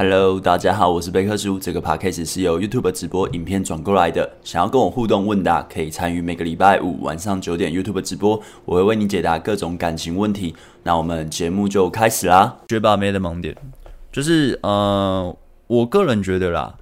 [0.00, 1.58] Hello，大家好，我是贝克叔。
[1.58, 4.30] 这个 podcast 是由 YouTube 直播影片转过来的。
[4.44, 10.54] 想要跟我互动问答，可以参与每个礼拜五晚上九点 YouTube 直播，我会为你解答各种感情问题。
[10.84, 12.58] 那我们节目就开始啦。
[12.68, 13.56] 学霸妹的盲点
[14.12, 16.76] 就是，呃，我个人觉得啦，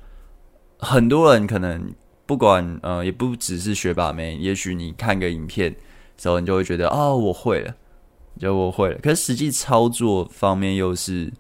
[0.79, 1.91] 很多人可能
[2.27, 5.75] 不管，呃，也不只是学霸妹，也许你看个影片
[6.19, 7.75] 之后，你就会觉得，哦，我会了，
[8.39, 8.99] 就我会了。
[9.03, 11.33] 可是实际操作方面又是。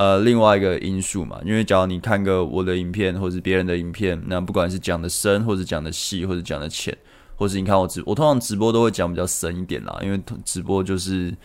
[0.00, 6.96] 呃，另外一个因素嘛，因为假如你看个我的影片，或是别人的影片，那不管是讲的深，或是讲的细，或者讲的浅，
[7.36, 11.36] 或是你看我直，我通常直播都会讲比较深一点啦，因为直播就是，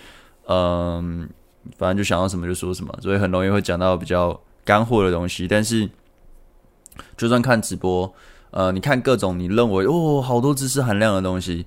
[0.48, 1.30] 嗯，
[1.78, 5.46] 反正就想到什么就说什么，所以很容易会讲到比较干货的东西。
[5.50, 5.90] 但是，
[7.18, 8.10] 就算看直播，
[8.52, 11.66] 呃，你看各种你认为哦好多知识含量的东西，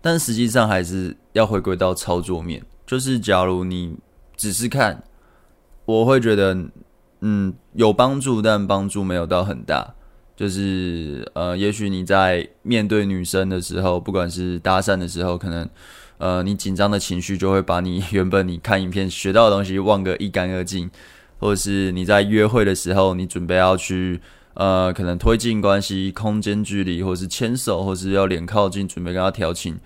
[0.00, 3.94] 但实际上还是要回归到操作面，就是假如你
[4.38, 5.02] 只是看。
[5.90, 6.56] 我会觉得，
[7.20, 9.94] 嗯，有帮助，但帮助没有到很大。
[10.36, 15.68] 就是，呃，也许你在面对女生的时候，不管是搭讪的时候，可能，
[16.18, 20.88] 呃，你紧张的情绪就会把你原本你看影片学到的东西忘个一干二净，
[21.38, 24.18] 或者是你在约会的时候，你准备要去，
[24.54, 29.78] 呃，可能推进关系、空间距离，或是牵手，或是要脸靠近，准备跟他调情，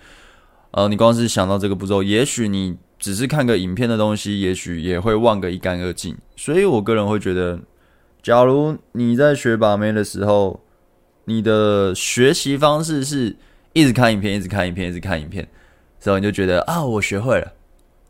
[0.71, 2.77] 呃，你光是想到这个步骤，也许你。
[2.97, 6.17] 只是看个影片的东西，也许也会忘个一干二净。
[6.35, 7.59] 所以我个人会觉得，
[8.23, 10.61] 假如你在学把妹的时候，
[11.25, 13.35] 你的学习方式是
[13.73, 15.47] 一直看影片，一直看影片，一直看影片，
[15.99, 17.53] 所以你就觉得啊，我学会了。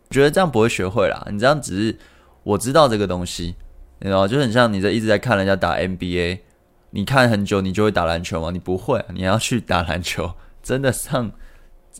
[0.09, 1.97] 觉得这样不会学会啦，你这样只是
[2.43, 3.55] 我知道这个东西，
[3.99, 6.39] 你知道，就很像你在一直在看人家打 NBA，
[6.91, 8.51] 你看很久，你就会打篮球吗？
[8.51, 11.31] 你不会，你要去打篮球，真的上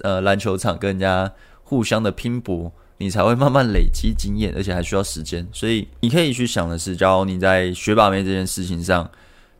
[0.02, 1.34] 呃篮球场跟人家。
[1.66, 5.46] 互相的拼搏，你才会慢慢累积经验，而且还需要时间。
[5.52, 9.10] 所以你可以去想的是，假如你在学把妹这件事情上，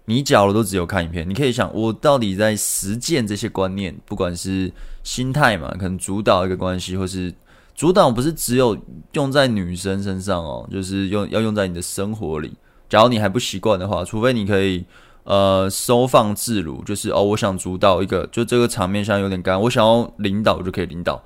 [0.06, 4.72] 你假如都只有看影片，你可以想，我到底在实践这些观念，不管是
[5.04, 7.34] 心态嘛，可能主导一个关系，或是
[7.74, 8.78] 主导不是只有
[9.14, 12.54] 用在女生身上哦，就是用要用在你的生活里。
[12.88, 14.86] 假如你还不习惯的话，除非你可以
[15.24, 21.22] 呃收放自如，就是哦，我想主导一个，就这个场面上有点干，我想要领导，就可以领导。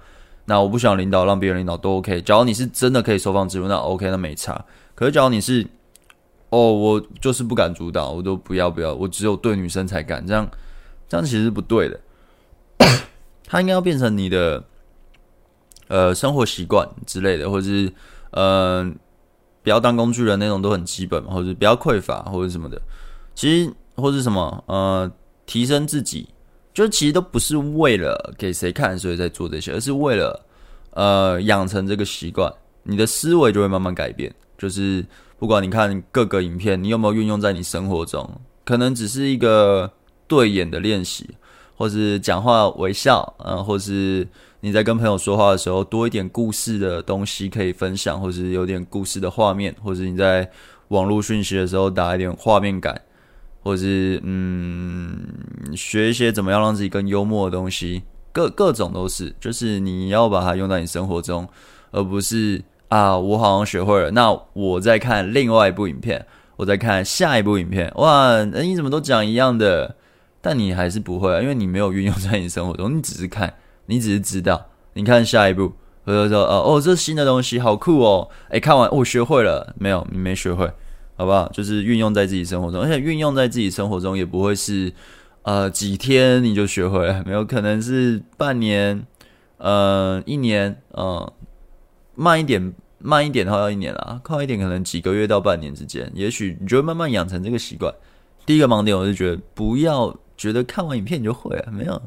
[0.49, 2.19] 那我不想领导，让别人领导都 OK。
[2.23, 4.65] 假如你是真的可以收放自如，那 OK，那没差。
[4.95, 5.63] 可是假如你是，
[6.49, 10.49] 哦，我就是不敢主导，我都不要不要，我只有对女生才敢，这样
[11.07, 11.99] 这样其实是不对的。
[13.45, 14.63] 它应该要变成你的，
[15.87, 17.93] 呃，生活习惯之类的，或者是
[18.31, 18.91] 呃，
[19.61, 22.81] 不要当工具人那种都很基本，或者是不要匮乏或者什么的。
[23.35, 25.11] 其实或是什么，呃，
[25.45, 26.27] 提升自己。
[26.73, 30.45] 就其实都不是为了给谁看，所以在做这些，而是为了
[30.91, 32.51] 呃养成这个习惯，
[32.83, 34.33] 你的思维就会慢慢改变。
[34.57, 35.05] 就是
[35.37, 38.29] 不管你看各个影片，你有没有运用在你生活中，
[38.63, 39.91] 可能只是一个
[40.27, 41.29] 对眼的练习，
[41.75, 44.27] 或是讲话微笑，嗯、或是
[44.59, 50.49] 你在跟朋友说话的时候多一点故事的东西可以分享，或是有点故事的画面，或是你在
[50.89, 53.01] 网络讯息的时候打一点画面感。
[53.69, 55.15] 或是嗯，
[55.75, 61.47] 学一些怎么样让自己更幽默的东西，各各种都是，就是你要把它用在你生活中，
[61.91, 66.25] 而不是啊，我好像学会了，那我再看另外一部影片，
[66.55, 69.95] 我再看下一部影片，哇，你怎么都讲一样的？
[70.41, 73.53] 但你还是不会啊，因为你没有运用在你生活中，你只是看，
[73.85, 75.71] 你只是知道，你看下一部，
[76.03, 80.07] 或者说，哦哦，这新的东西好酷哦，诶，看完我学会了没有？
[80.11, 80.67] 你没学会。
[81.19, 81.49] 好不好？
[81.49, 84.89] 就是运用在自己生活中，而且运用在自己生活中也不会是，
[85.41, 89.05] 呃，几天你就学会了，没有可能是半年，
[89.57, 91.33] 呃，一年，呃，
[92.15, 97.93] 慢一点，慢一点的话要一年啦，快一点可能几个月到半年之间，也许你就会慢慢养成这个习惯。
[98.45, 102.01] 第一个盲点，我是觉得不要觉得看完影片你就会了，没有，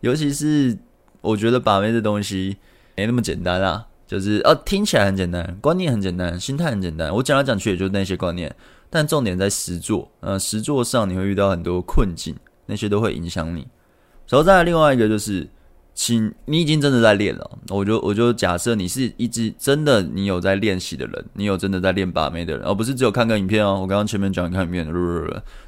[0.00, 0.76] 尤其是
[1.20, 2.56] 我觉得把妹这东西
[2.96, 3.86] 没那么简单啊。
[4.08, 7.14] 就是呃、啊，听起来很简单，观念很简单，心态很简单。
[7.14, 8.52] 我讲来讲去也就是那些观念，
[8.88, 10.10] 但重点在实做。
[10.20, 12.34] 呃，实做上你会遇到很多困境，
[12.64, 13.68] 那些都会影响你。
[14.26, 15.46] 然后再来另外一个就是，
[15.94, 23.74] 请你已经真的在练了，我就我就假设你是一直真的你有在练习的人，你有真的在练把妹的人，而不是只有看个影片哦。
[23.74, 24.86] 我刚刚前面讲你看影片，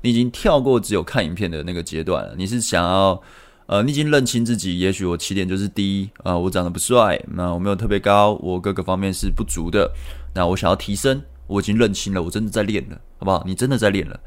[0.01, 3.23] 你已经跳过只有看影片的那个阶段了，你是想要。
[3.71, 9.89] 呃，你已经认清自己，也许我起点就是低啊、我长得不帅，那我没有特别高，我各个方面是不足的，
[10.35, 13.45] 那我想要提升，我已经认清了，我真的在练了，好不好？
[13.47, 14.19] 你真的在练了，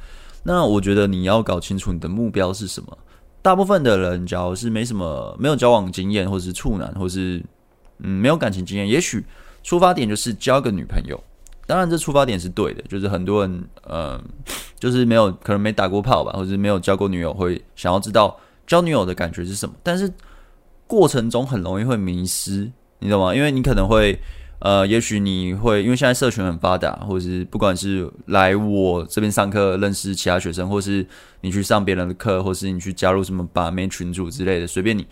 [0.44, 2.98] 那我觉得你要搞清楚你的目标是什么。
[3.42, 7.44] 大部分的人，假如是没什么没有交往经验，或是处男，或是
[8.00, 9.26] 嗯没有感情经验，也许
[9.62, 11.22] 出发点就是交个女朋友，
[11.68, 14.24] 当然这出发点是对的，就是很多人呃，
[14.80, 20.12] 就是没有可能没打过炮吧，或者没有交过女友，会想要知道交女友的感觉是什么，但是
[20.88, 23.34] 过程中很容易会迷失，你懂吗？
[23.36, 24.20] 因为你可能会。
[24.60, 31.06] 呃，也许你会因为现在社群很发达，或者是不管是来我这边上课认识其他学生，或是
[31.42, 35.06] 你去上别人的课，或是你去加入什么把妹群组之类的，随便你，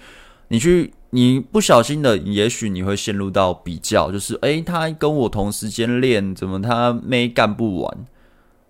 [0.48, 8.06] 你去，你不小心的，也许你会陷入到比较，就是诶，他跟我同时间练，怎么他妹干不完？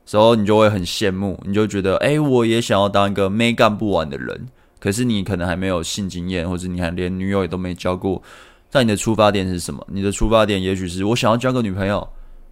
[0.08, 4.48] 时候你就会很羡慕，你就觉得诶，我也想要当一个妹干不完的人，
[4.82, 8.20] 可是你可能还没有性经验，或者你还连女友也都没交过。
[8.68, 9.86] 在你的出发点是什么？
[9.92, 12.08] 你的出发点也许是我想要交个女朋友，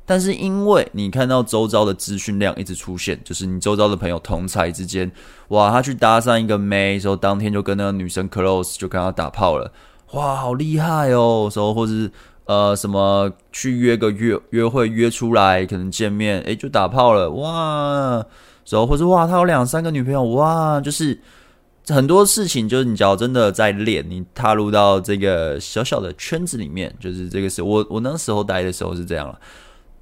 [0.06, 5.10] 但是因为你看到周遭的资讯量一直出现，就是你周遭的朋友同侪之间，
[5.48, 9.72] 哇，他去搭讪一个妹，说当天就跟那个女生 close，就跟她打炮了，
[10.12, 11.50] 哇，好厉害哦！
[11.50, 12.12] 说或是
[12.46, 18.24] 呃什么去约个约约会约出来，可能见面，诶，就打炮了，哇，
[18.66, 21.18] 说或是哇，他有两三个女朋友，哇，就是。
[21.90, 29.40] 很多事情就是你只要真的在练，你踏入到这个小小的圈子里面，就是这个时候，我我那时候待的时候是这样了，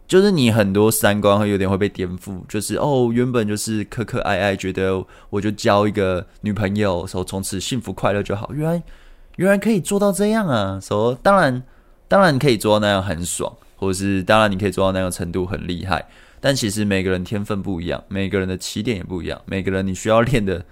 [0.08, 8.84] 就是你很多三观会有点会被颠覆，就是哦，原本就是可可爱爱，觉得我就交一个女朋友，说从此幸福快乐就好，原来
[9.38, 11.64] 原来可以做到这样啊，说当然
[12.08, 16.06] 当然可以做到那样很爽，或者是当然你可以做到那样程度很厉害，
[16.40, 20.66] 但其实每个人天分不一样，每个人的起点也不一样，每个人你需要练的。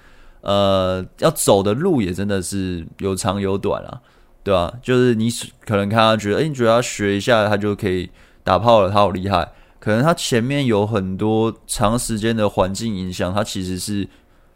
[0.45, 4.00] 呃，要走的路也真的是有长有短啊，
[4.44, 4.71] 对吧？
[4.83, 5.27] 就是你
[5.65, 8.12] 可能看他觉得，诶，你觉得他学一下，他就可以
[8.44, 9.51] 打炮了，他好厉害。
[9.80, 14.07] 可能他前面有很多长时间的环境影响，他其实是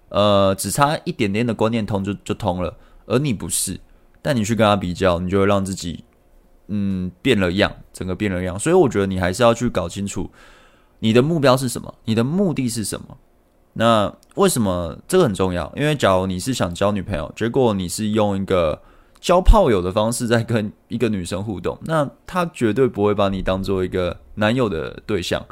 [0.10, 2.76] 呃，只差一点点的观念通就就通了，
[3.08, 3.80] 而你不是。
[4.22, 6.04] 但你去跟他比较，你就会让自己
[6.68, 8.60] 嗯变了样，整个变了样。
[8.60, 10.30] 所以我觉得你还是要去搞清楚
[11.00, 13.18] 你的目标是什么，你的目的是什么。
[13.74, 15.72] 那为什么这个很重要？
[15.76, 18.82] 因为假如你是想交女朋友，结果你是用一个
[19.20, 25.46] 交炮友的方式在跟一个女生互动，那她绝对不会把你当做一个男友的对象，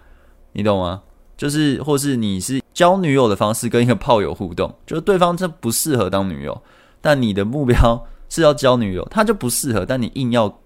[0.53, 1.03] 你懂吗？
[1.37, 6.61] 就是或是你是交女友的方式跟一个炮友互动，就是对方这不适合当女友，
[6.99, 10.59] 但你的目标是要交女友，他就不适合，但你硬要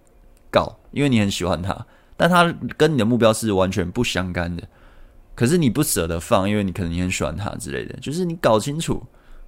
[0.50, 4.63] 搞，因为你很喜欢他，但他跟你的目标是完全不相干的。
[5.41, 7.95] 可是你不舍得放，因为你可能你很喜欢他之类的。
[7.99, 9.03] 就是你搞清楚，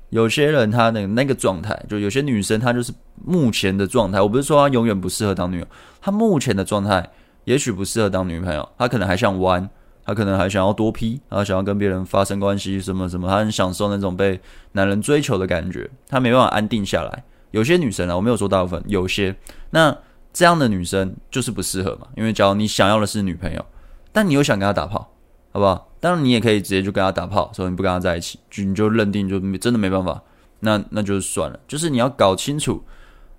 [0.10, 2.92] 有些人他的那个状态，就有些女生她就是
[3.24, 4.20] 目前的状态。
[4.20, 5.68] 我不是说她永远不适合当女友，
[6.02, 7.08] 她目前的状态
[7.44, 8.68] 也许不适合当女朋友。
[8.76, 9.70] 她可能还想玩，
[10.04, 14.42] 她可能还想要多 P，她想要跟别人发生关系，什么什么，她很享受那种被
[14.72, 17.24] 男人追求的感觉，她没办法安定下来。
[17.52, 19.36] 有些女生啊，我没有说大部分，有些
[19.70, 19.96] 那
[20.34, 22.08] 这样的女生就是不适合嘛。
[22.18, 23.64] 因为假如你想要的是女朋友，
[24.12, 25.13] 但你又想跟她打炮。
[25.54, 25.88] 好不好？
[26.02, 30.22] 当然，你也可以直接就跟他打炮，所以你不跟他在一起，就你就认定就真的没办法，
[30.60, 31.58] 那那就算了。
[31.66, 32.84] 就是你要搞清楚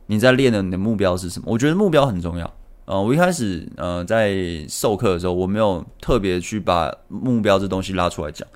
[0.07, 1.47] 你在练的你的目标是什么。
[1.49, 2.51] 我觉得目标很重要。
[2.87, 4.35] 呃，我一开始呃在
[4.69, 8.47] 授课的时候，我没有特别去把目标这东西拉出来讲。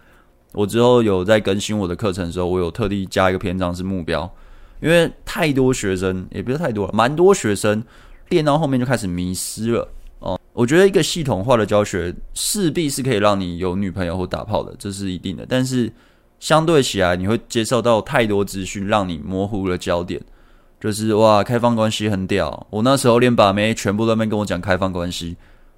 [0.52, 4.31] 我之后有在更新我的课程的时候，我有特地加一个篇章是目标，
[4.81, 7.84] 因为太多学生，也不是太多了，蛮多学生
[8.31, 9.88] 练到后面就开始迷失了。
[10.20, 15.46] 哦我觉得一个系统化的教学势必是可以让你有女朋友或打炮的，这是一定的。
[15.48, 15.92] 但是
[16.40, 20.20] 相对起来，你会接受到太多资讯，让你模糊了焦点。
[20.80, 22.66] 就是哇，开放关系很屌。
[22.70, 25.37] 我那时候连把妹全部都没跟我讲开放关系，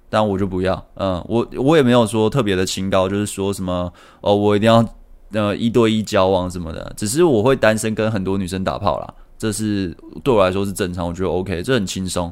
[0.09, 0.85] 但我就不要。
[0.95, 4.87] 嗯，我我也没有说特别的清高，就是说什么哦，我一定要
[5.33, 6.93] 呃一对一交往什么的。
[6.95, 12.31] 只是我会单身跟很多女生打炮啦，这是对我来说是正常，我觉得 OK，这很轻松。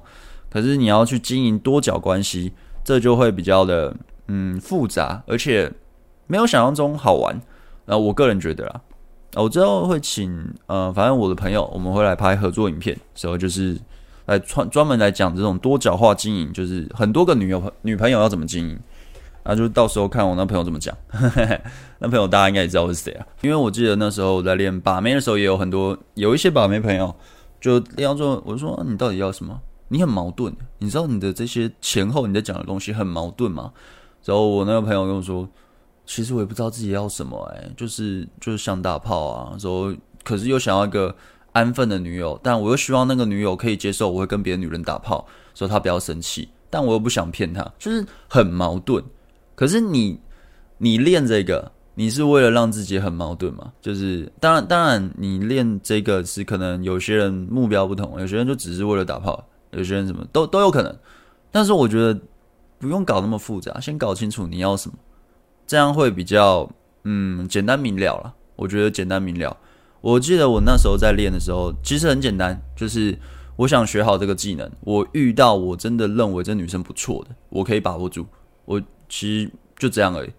[0.50, 2.52] 可是你要去经营多角关系，
[2.84, 3.96] 这就会比较的
[4.28, 5.72] 嗯复杂，而且
[6.28, 7.40] 没有想象中好玩。
[7.86, 8.82] 然后我个人觉得啦，
[9.36, 10.32] 我之后会请
[10.68, 13.76] 呃，反正我的朋友我们会来拍合作影片，所以就是
[14.26, 18.80] 来专专门来讲这种多角化经营，就是很多个女友女朋友要怎么经营，
[19.44, 20.96] 那就到时候看我那朋友怎么讲。
[21.98, 27.14] 那朋友大家应该也知道是谁啊，因为我记得那时候我在练把妹的时候，也有很多有一些把妹朋友
[27.60, 29.60] 就要做，我就说你到底要什么？
[29.90, 33.74] 你很矛盾，你知道你的这些前后你在讲的东西很矛盾吗？
[34.24, 35.48] 然后我那个朋友跟我说，
[36.06, 41.16] 其实我也不知道自己要什么，哎，就是就是想打炮啊，说可是又想要一个
[41.54, 49.04] 安分的女友，但我又希望那个女友可以接受我会跟别的女人打炮，说她不要生气，但我又不想骗她，就是很矛盾。
[49.56, 50.20] 可是你
[50.78, 53.74] 你练这个，你是为了让自己很矛盾嘛？
[53.82, 59.44] 就是当然当然，你练这个是可能有些人目标不同，有些人就只是为了打炮。
[59.72, 60.96] 有些人什么都都有可能，
[61.52, 62.20] 但是我觉得
[62.78, 64.96] 不用搞那么复杂，先搞清楚你要什么，
[65.68, 66.70] 这样会比较
[67.04, 68.34] 嗯简单明了了。
[68.56, 69.56] 我觉得简单明了。
[70.02, 73.18] 我记得我那时候在练的时候，其实很简单，就是
[73.58, 78.26] 我想学好这个技能，我遇到我真的认为这女生不错的，我可以把握住。
[78.66, 80.30] 我其实就这样而已。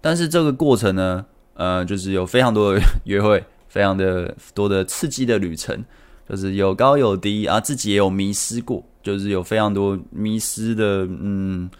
[0.00, 1.24] 但是这个过程呢，
[1.54, 5.84] 呃，就是有非常多的约会，非常的多的刺激的旅程，
[6.28, 11.70] 就是有高有低啊，自己也有迷失过，就是有非常多迷失的，嗯，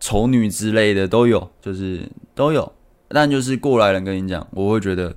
[0.00, 2.02] 丑女之类的都有，就是
[2.34, 2.72] 都有。
[3.08, 5.14] 但就是过来人跟你讲，我会觉得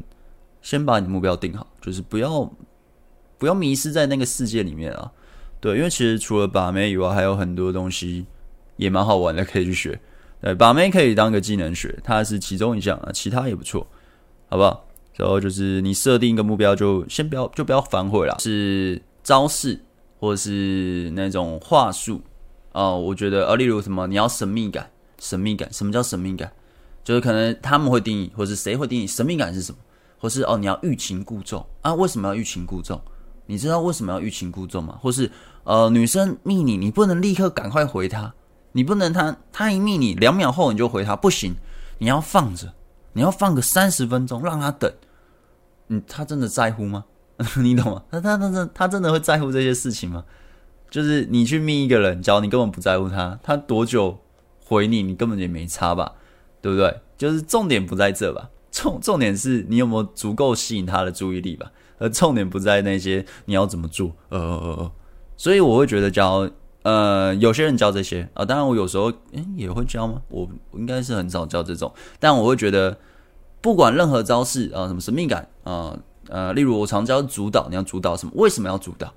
[0.61, 2.49] 先把你目标定好，就是不要
[3.37, 5.11] 不要迷失在那个世界里面啊。
[5.59, 8.25] 对，因为其实除了把妹以外，还有很多东西
[8.77, 9.99] 也蛮好玩的，可以去学。
[10.39, 13.85] 对，把妹可以当个技能学，它是其中一项啊，其他也不错，
[14.49, 14.87] 好不好？
[15.15, 19.79] 然后就是你设定一个目标，就先不要就不要反悔了，是招式
[20.19, 22.21] 或者是那种话术
[22.71, 24.89] 啊，我觉得啊，例如什么，你要神秘感，
[25.19, 26.51] 神秘感，什么叫神秘感？
[27.03, 29.77] 就是可能他们会定义，或是谁会定义神秘感是什么？
[30.19, 31.93] 或是哦，你要欲擒故纵啊？
[31.93, 33.01] 为什么要欲擒故纵？
[33.47, 34.97] 你知道为什么要欲擒故纵吗？
[35.01, 35.29] 或是
[35.63, 38.33] 呃，女生密你，你不能立刻赶快回她，
[38.71, 41.55] 你不能她她一密你，两秒后你就回她，不行，
[41.97, 42.71] 你要放着，
[43.13, 44.91] 你要放个三十分钟让他等。
[45.87, 47.05] 嗯，他真的在乎吗？
[47.57, 48.03] 你懂吗？
[48.11, 50.23] 他他他真他真的会在乎这些事情吗？
[50.89, 54.19] 就是你去密一个人，假如你根本不在乎他，他多久
[54.65, 56.13] 回你，你根本也没差吧？
[56.61, 57.01] 对不对？
[57.17, 61.71] 就是重点不在这吧，重重点是你有没有足够吸引他的注意力吧？
[61.97, 64.91] 而重点不在那些你要怎么做，呃呃呃呃。
[65.37, 66.49] 所以我会觉得教
[66.83, 70.21] 呃有些人教这些啊，当然我有时候诶也会教吗？
[70.29, 72.97] 我应该是很少教这种，但我会觉得
[73.61, 75.97] 不管任何招式啊，什么神秘感啊，
[76.27, 78.31] 呃，例如我常教主导，你要主导什么？
[78.35, 79.13] 为什么要主导？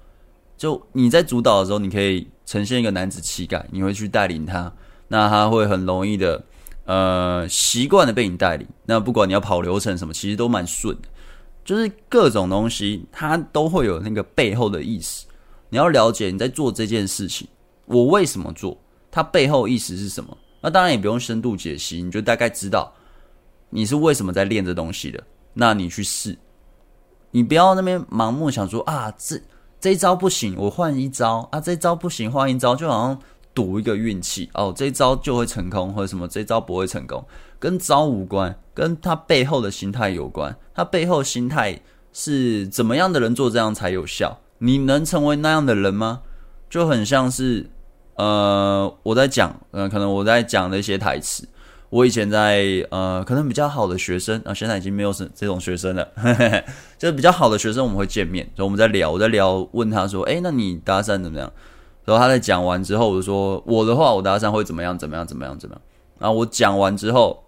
[0.57, 4.73] 就你在主导的时候，你可以呈现一个男子气概，你会去带领他，
[5.09, 6.45] 那他会很容易的。
[6.87, 11.09] 呃，习惯的被你带领，那不管你要跑流程什么，其实都蛮顺的。
[11.65, 15.25] 就是各种东西，它都会有那个背后的意思。
[15.71, 17.49] 你要了解你在做这件事情，
[17.87, 18.77] 我为什么做，
[19.11, 20.37] 它背后意思是什么？
[20.61, 22.93] 那当然也不用深度解析，你就大概知道
[23.71, 25.23] 你是为什么在练这东西的。
[25.53, 26.37] 那你去试，
[27.31, 29.41] 你不要那边盲目想说啊，这
[29.81, 33.19] 这一招不行，我换一招啊，这一招不行，换一招，就好像。
[33.55, 37.25] 赌一个运气哦，这一招就会成功，或者什么这一招不会成功，
[37.61, 40.53] 跟招无关，跟他背后的心态有关。
[40.75, 41.81] 他背后心态
[42.13, 44.37] 是怎么样的人做这样才有效？
[44.59, 46.23] 你能成为那样的人吗？
[46.75, 47.65] 就很像是
[48.17, 51.47] 呃，我在讲，呃，可能我在讲的一些台词。
[51.89, 56.05] 我以前在呃，可能比较好的学生啊，现在已经没有这这种学生了，
[56.99, 61.53] 就是比较好的学生，我们会见面，所以我们在聊，我在聊，问他说，诶，那你搭讪怎么样？
[62.05, 64.99] 然后他在讲完之后，我就说我的话，我搭讪会怎么样？
[64.99, 65.25] 怎么样？
[65.25, 65.57] 怎么样？
[65.57, 65.83] 怎么样？
[66.19, 67.41] 然后我讲完之后，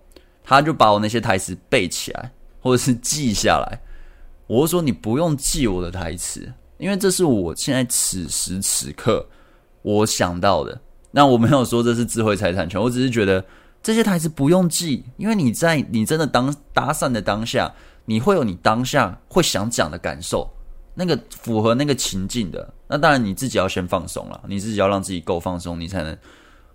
[0.45, 2.31] 他就把我那些台词背起来，
[2.61, 3.81] 或者是记下来。
[4.47, 9.27] 我就说你不用记我的台词，因为这是我现在此时此刻
[9.83, 10.81] 我想到的。
[11.11, 13.45] 那我没有说这是智慧财产权，我只是觉得
[13.83, 17.73] 这些台词不用记，因为你在你真的当搭讪的当下，
[18.05, 20.51] 你会有你当下会想讲的感受。
[20.99, 26.17] 那个符合那个情境的，那当然你自己要先放松了，你自己要让自己够放松，你才能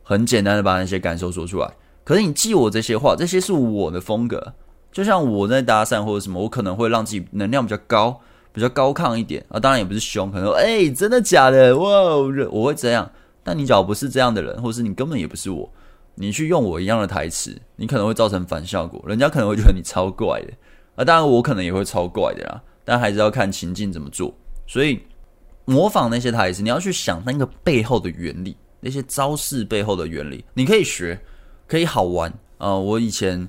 [0.04, 1.68] 很简单的把那些感受说出来。
[2.04, 4.54] 可是你记我这些话，这些是我的风格，
[4.92, 8.20] 就像我在搭讪或者什么，我可能会让自己能量比较高，
[8.52, 9.60] 比较高亢一点啊。
[9.60, 11.78] 当然也不是凶，可能哎、真的假的？
[11.78, 11.88] 哇，
[12.50, 13.10] 我会这样。
[13.44, 15.68] 但你假如不是这样的人，或者是你根本也不是我，
[16.16, 20.54] 你去用我一样的台词，你可能会造成反效果，人家可能会觉得你超怪的
[20.96, 21.04] 啊。
[21.04, 22.62] 当然我可能也会超怪的啦。
[22.84, 24.34] 但还是要看情境怎么做，
[24.66, 25.00] 所以
[25.66, 31.18] 模仿那些台词，你要去想那个背后的原理，那些招式背后的原理，你可以学，
[31.68, 33.48] 可以好玩啊、我以前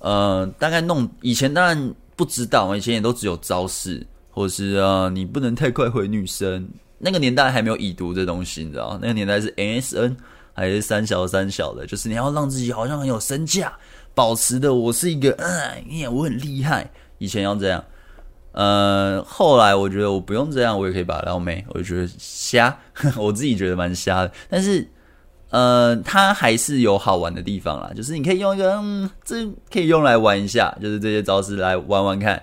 [0.00, 8.98] 呃大概弄，以前当然不知道，我以前也都只有招式，或是啊、你不能太快回女生，那个年代还没有已读这东西，你知道？
[9.00, 10.16] 那个年代是 S N
[10.52, 13.72] 还是三小三小的，就是你要让自己好像很有身价，
[14.12, 17.82] 保持的我是一个嗯，你、呃、我很厉害，以前要这样。
[18.52, 22.76] 呃，后来我觉得我不用这样，我也可以把它捞妹，我就觉得瞎，
[23.16, 24.30] 我自己觉得蛮瞎的。
[24.48, 24.88] 但是，
[25.50, 32.40] 呃，它还是有好玩的地方啦，就是你可以用一个，嗯，这可以用来玩一下，就是这些招式来玩玩看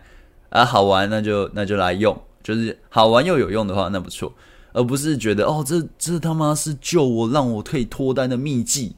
[0.51, 4.31] 啊，好玩那就那就来用，就是好玩又有用的话，那不错，
[4.71, 8.95] 而不是觉得哦，这这他妈是救我让我可以脱单的秘技，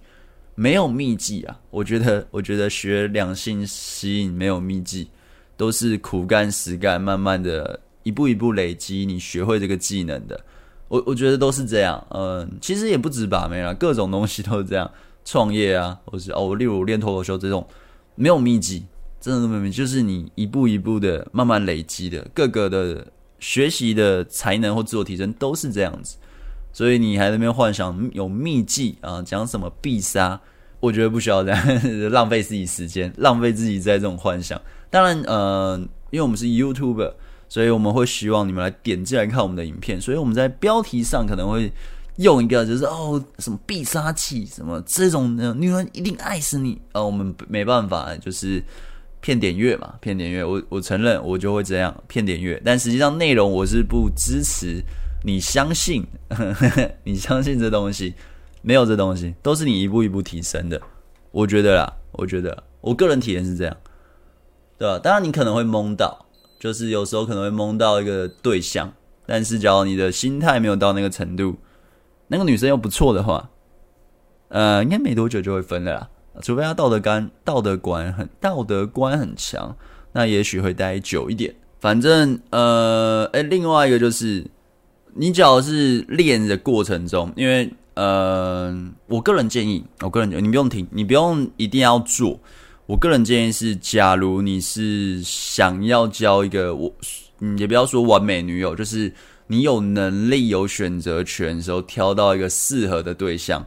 [0.54, 5.08] 没有秘技啊，我觉得 我觉得学两性吸引没有秘技。
[5.56, 10.38] 都是苦干实干，慢慢的一步一步累积，你学会这个技能的。
[10.88, 14.90] 我我觉得都是这样，嗯，其实也不止把妹啦，各种东西都是这样。
[15.24, 17.66] 创业啊，或是哦，例如练脱口秀这种，
[18.16, 18.84] 没有秘籍，
[19.24, 23.08] 真的都没有，就是你一步一步的慢慢累积的各个的
[23.40, 26.18] 学习的才能或自我提升都是这样子。
[26.74, 30.38] 所以你还在那边幻想有秘籍啊，讲什么必杀？
[30.82, 34.62] 我觉得不需要这样浪费自己时间，浪费自己在这种幻想。
[34.90, 35.80] 当然，呃，
[36.12, 37.14] 因为我们是 YouTube，
[37.48, 41.72] 所以我们会希望你们来点进来看我们的影片，所以我们在标题上可能会。
[42.18, 46.80] 用一个就是哦，什么必杀技，什么这种女人一定爱死你。
[46.92, 48.64] 呃，我们没办法，就是
[49.24, 50.44] 骗点阅嘛，骗点阅。
[50.44, 52.62] 我我承认，我就会这样骗点阅。
[52.66, 54.84] 但实际上内容我是不支持。
[55.24, 58.14] 你相信，呵 呵你相信这东西，
[58.62, 60.82] 没有这东西，都是你一步一步提升的。
[61.32, 63.78] 我觉得啦，我觉得我个人体验是这样，
[64.78, 65.00] 对吧？
[65.00, 66.26] 当然你可能会懵到，
[66.60, 68.92] 就是有时候可能会懵到一个对象，
[69.26, 71.56] 但是只要你的心态没有到那个程度。
[72.28, 73.50] 那个女生又不错的话，
[74.50, 76.10] 呃，应该没多久就会分了啦。
[76.42, 79.76] 除非他道德感、道德观很、道德观很强，
[80.12, 81.54] 那也许会待久一点。
[81.80, 84.46] 反正，呃，诶，另外一个就是，
[85.14, 88.76] 你只要是练的过程中，因为，呃，
[89.08, 92.40] 我个人建议，我个人建议，你不用听，你不用一定要做。
[92.86, 96.92] 我个人建议是，假如你是想要交一个我，
[97.40, 99.14] 嗯，也不要说完美女友，就是。
[99.46, 103.64] 你有能力、有选择权的时候，挑到一个适合的对象，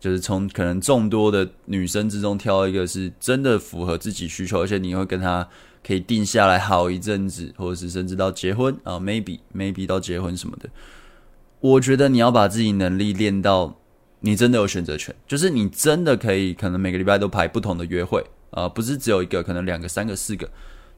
[0.00, 5.48] 就是从可能众多的女生之中挑一个是真的符合自己需求，而且你会跟她
[5.86, 10.68] 可以定下来好一阵子，或者是甚至到结婚啊，maybe maybe 到结婚什么的。
[11.60, 13.76] 我觉得你要把自己能力练到
[14.20, 20.48] 你真的有选择权，就是你真的可以可能每个礼拜都排不同的约会啊，不是只有一个，可能两个、三个、四个。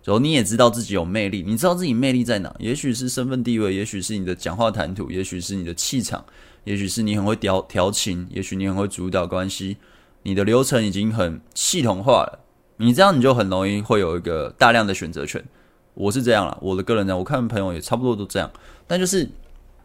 [0.03, 2.55] 然后你也知道自己有魅力，你知道自己魅力在哪？
[2.59, 6.25] 也许是身份地位，也许是你的讲话谈吐，也许是你的气场，
[6.65, 9.77] 也许是你很会调调情，也许你很会主导关系。
[10.23, 12.39] 你的流程已经很系统化了，
[12.77, 15.43] 你这样你就很容易会有一个大量的选择权。
[15.95, 18.51] 我是这样啦，我的个人呢，我看朋友也差不多都这样。
[18.87, 19.29] 但就是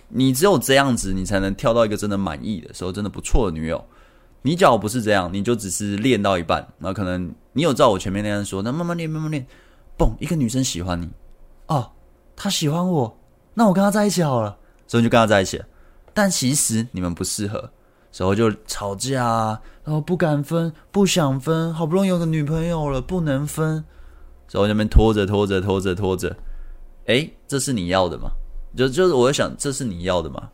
[0.07, 3.83] 你只有这样子，你才能挑到一个真的满意的时候，真的不错的女友。
[4.41, 9.45] 你假如不是这样，你就只是练到一半，那可能你有照我前面那样说，那慢慢练，慢慢练。
[9.97, 11.09] 嘣，一个女生喜欢你，
[11.67, 11.89] 哦，
[12.35, 13.17] 她喜欢我，
[13.53, 15.61] 那我跟她在一起好了，所以就跟她在一起。
[16.13, 17.69] 但其实你们不适合，
[18.11, 23.83] 所以就吵架，然后不敢分，不想分，好不容易有个女朋友了，不能分，
[24.47, 26.35] 所以那边拖着拖着拖着拖着，
[27.05, 28.31] 诶，这是你要的吗？
[28.77, 30.49] 就就是我在想，这是你要的吗？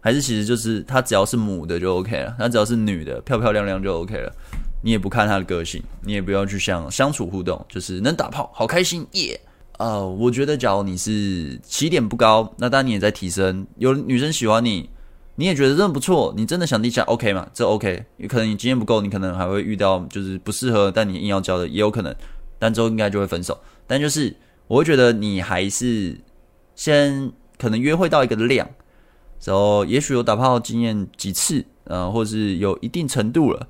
[0.00, 4.32] 还是其实就是她只要是母的就 OK 了，她只要是女的，漂漂亮亮就 OK 了。
[4.80, 9.40] 你也不看他的个性，你也不要去相相处互动，就是能打炮，好开心耶！
[9.78, 13.64] 呃、我觉得，假如你是起点不高，那当然你也在提升。
[13.76, 14.90] 有女生喜欢你，
[15.36, 17.48] 你也觉得真的不错，你真的想定下 OK 嘛？
[17.54, 22.12] 这 OK，有可能你经验不够，你可能还会遇到就是不适合，但你硬要交的也有可能，
[22.58, 23.56] 但之后应该就会分手。
[23.86, 24.34] 但就是
[24.66, 26.18] 我会觉得你还是
[26.74, 28.68] 先可能约会到一个量，
[29.44, 33.66] 然后也许有打炮经验几次，呃，或是有一定程度了。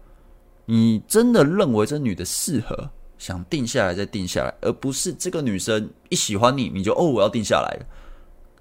[0.71, 7.87] 你真的认为这女的适合，想定下来再定下来，而不是这个女生一喜欢你，你就哦，我要定下来了。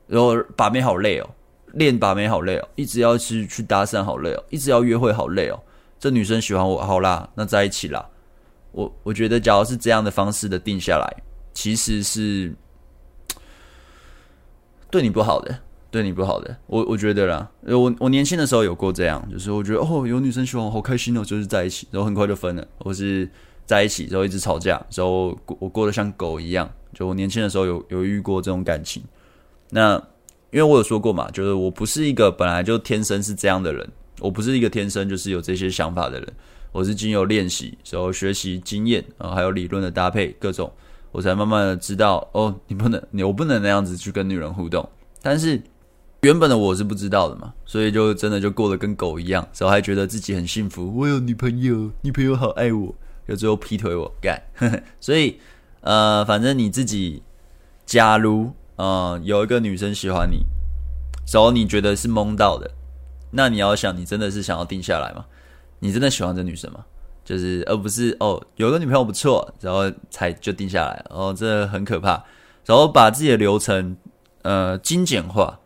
[0.07, 1.29] 然后把妹好累哦，
[1.73, 5.59] 练把妹好累哦，一直要去去搭讪好累哦，一直要约会好累哦。
[5.99, 8.09] 这女生喜欢我，好啦，那在一起啦。
[8.71, 12.55] 我我觉得，假如是这样的方式的定下来，其实是
[14.89, 15.59] 对你不好的。
[15.89, 23.29] 对你不好的，我我觉得啦，我我年轻的时候有过这样，就是我觉得哦，有女生喜欢我，好开心哦，就是在一起，然后很快就分了，或是
[23.65, 26.69] 在一起之后一直吵架，之后过我过得像狗一样。
[26.93, 29.01] 就我年轻的时候有有遇过这种感情，
[29.69, 29.95] 那
[30.51, 33.87] 因为我有说过嘛，就是我不是一个本来就天生是这样的人，
[34.19, 36.33] 我不是一个天生就是有这些想法的人，
[36.71, 40.69] 我是经由练习，然后学习经验，然后还有理论的搭配各种，
[41.11, 44.89] 我才慢慢的知道哦，你不能，你我不能那样子去跟女人互动，
[45.21, 45.61] 但是。
[46.21, 52.93] 原本的我是不知道的嘛，所以就真的就过得跟狗一样，然后还觉得自己很幸福，我有女朋友，女朋友好爱我，
[53.27, 54.41] 就最后劈腿我干。
[54.99, 55.39] 所以
[55.81, 57.21] 呃，反正你自己，
[57.85, 60.39] 假如呃有一个女生喜欢你，
[61.31, 62.71] 然后你觉得是蒙到的，
[63.31, 65.23] 那你要想，你真的是想要定下来吗？
[65.79, 66.83] 你真的喜欢这女生吗？
[67.23, 72.23] 就是而不是哦，有个女朋友不错，然后才就定下来，哦，这很可怕。
[72.65, 73.95] 然后把自己的流程
[74.41, 75.59] 呃精简化。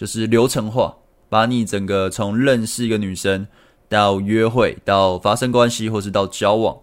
[0.00, 0.96] 就是流程化，
[1.28, 3.46] 把你整个从认识一个女生
[3.86, 6.74] 到约会，到发生关系，或是到交往，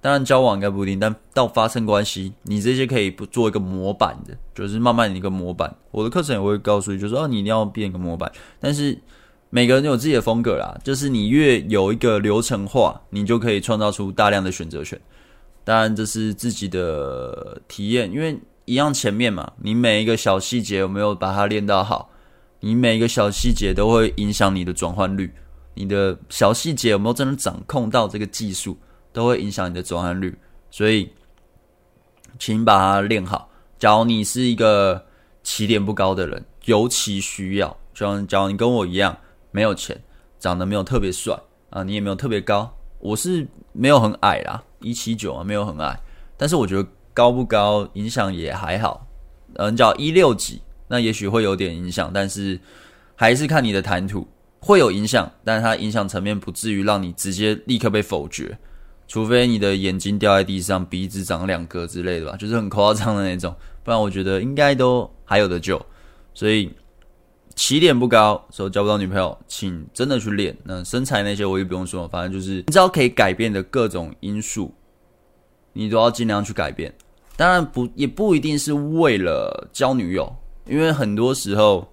[0.00, 5.74] 当然交往应该不一定，但到发生关系，你这些可以不做一个模板的，就是慢慢的一个模板。
[5.90, 8.30] 我的课程也会告诉你，就是说，哦，你一定要变一个模板。
[8.60, 8.96] 但是
[9.48, 14.96] 每个人有自己的风格啦，就是你越有一个流程化，你就可以创造出大量的选择权。
[15.64, 22.08] 当然这是自己的体验，因为一样前面嘛，你每一个小细节有没有把它练到好，
[22.60, 25.34] 你每一个小细节都会影响你的转换率。
[25.74, 28.78] 你的小细节有没有真的掌控到这个技术，
[29.12, 30.38] 都会影响你的转换率。
[30.70, 31.10] 所以，
[32.38, 33.50] 请把它练好。
[33.78, 35.06] 假如你是一个
[35.42, 39.16] 起点不高的人，尤其需要，就像假如你跟我一样。
[39.52, 40.00] 没有钱，
[40.38, 41.36] 长得没有特别帅
[41.70, 42.72] 啊，你也没有特别高。
[43.00, 46.00] 我是没有很矮啦，一七九啊，没有很矮。
[46.36, 49.04] 但是我觉得高不高影响也还好。
[49.54, 52.60] 嗯，叫一六几，那也许会有点影响，但是
[53.14, 54.26] 还是看你的谈吐
[54.58, 58.58] 会有影响，但是它影响层面不至于让你直接立刻被否决，
[59.06, 65.80] 除非你的眼睛掉在地上，鼻子长两颗之类的吧，就是很夸张的那种，不然我觉得应该都还有得救。
[66.34, 66.70] 所以。
[67.56, 70.56] 起点不高，所以交不到女朋友，请真的去练。
[70.64, 74.72] 那身材那些我也不用说，反正就是你只要可以改变的各种因素，
[75.74, 76.94] 你都要尽量去改变。
[77.36, 80.32] 当然不，也不一定是为了交女友，
[80.66, 81.92] 因为很多时候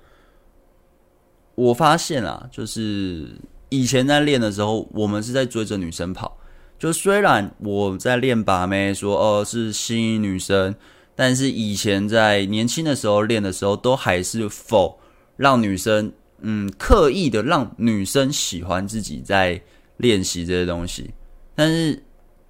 [1.56, 3.28] 我发现啊，就是
[3.70, 6.38] 以前在练的时候，我们是在追着女生跑。
[6.80, 10.76] 就虽然我在练把妹，说哦是吸引女生，
[11.16, 15.00] 但是以前在年轻的时候练的时候，都还是否。
[15.38, 19.62] 让女生，嗯，刻意的让女生喜欢自己在
[19.98, 21.12] 练习这些东西，
[21.54, 22.04] 但是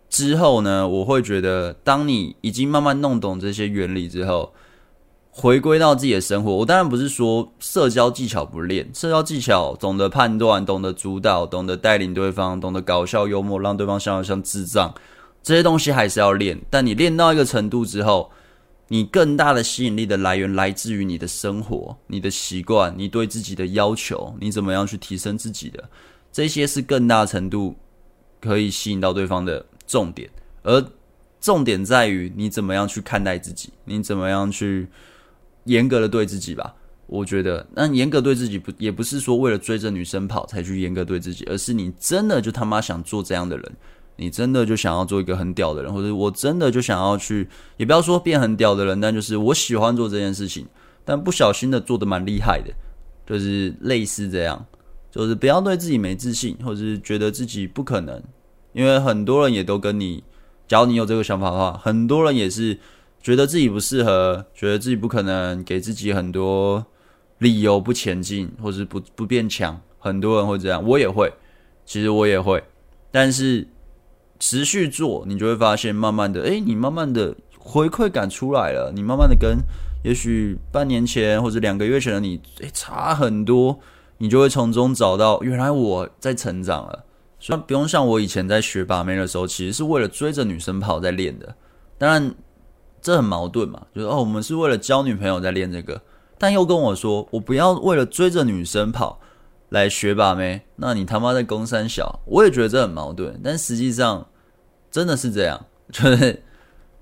[0.10, 4.54] 之后呢，我会觉得，当你已经慢慢弄懂这些原理之后，
[5.40, 14.92] 回归到自己的生活，我当然不是说社交技巧不练，社交技巧懂得判断，懂得主导，懂得带领对方，懂得搞笑幽默，让对方笑得像智障，
[15.44, 16.60] 这些东西还是要练。
[16.72, 18.32] 但你练到一个程度之后，
[18.88, 25.88] 你更大的吸引力的来源来自于你的生活、你的习惯、你对自己的要求，你怎么样去提升自己的，
[26.32, 27.76] 这些是更大程度
[28.42, 30.28] 可以吸引到对方的重点。
[30.64, 30.84] 而
[31.40, 34.88] 重点在于你怎么样去看待自己，你怎么样去
[35.68, 36.74] 严格的对自己吧。
[37.06, 43.72] 我觉得，那严格对自己不也不是说为了追着女生跑才去严格对自己，而是你真的就他妈想做这样的人。
[44.20, 50.66] 你真的就想要做一个很屌的人，或者我真的就想要去，也不要说变很屌的人，但就是我喜欢做这件事情，
[51.06, 52.74] 但不小心的做的蛮厉害的，
[53.28, 54.66] 就是类似这样，
[55.12, 58.20] 就是不要对自己没自信，或者是觉得自己不可能，
[58.74, 60.24] 因为很多人也都跟你，
[60.68, 62.76] 假如你有这个想法的话，很多人也是
[63.22, 66.86] 觉得自己不适合，觉得自己不可能，给自己很多
[67.40, 71.32] 理由不前进，或是不不变强，很多人会这样，我也会，
[71.86, 72.64] 其实我也会，
[73.12, 73.68] 但是。
[74.40, 79.58] 持续做，你就会发现，慢慢的，诶，你慢慢的回馈感出来了，你慢慢的跟
[80.04, 83.80] 也许半年前或者两个月前的你，诶，差很多，
[84.20, 87.04] 你就会从中找到，原来我在成长了。
[87.40, 91.56] 所以不用像我以前在学把妹的时候，其实是为了追着女生跑在练的。
[91.98, 92.36] 当然，
[93.02, 96.02] 这很矛盾嘛，就是哦，我们是为了交女朋友在练这个，
[96.38, 99.20] 但又跟我说，我不要为了追着女生跑。
[99.70, 104.26] 来学把妹，那你他妈在攻三小，我也觉得这很矛盾，但实际上
[104.90, 106.42] 真的是这样， 就是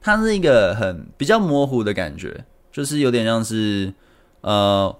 [0.02, 3.94] 它是一个很比较模糊的感觉，就是有点像是
[4.42, 4.96] 呃，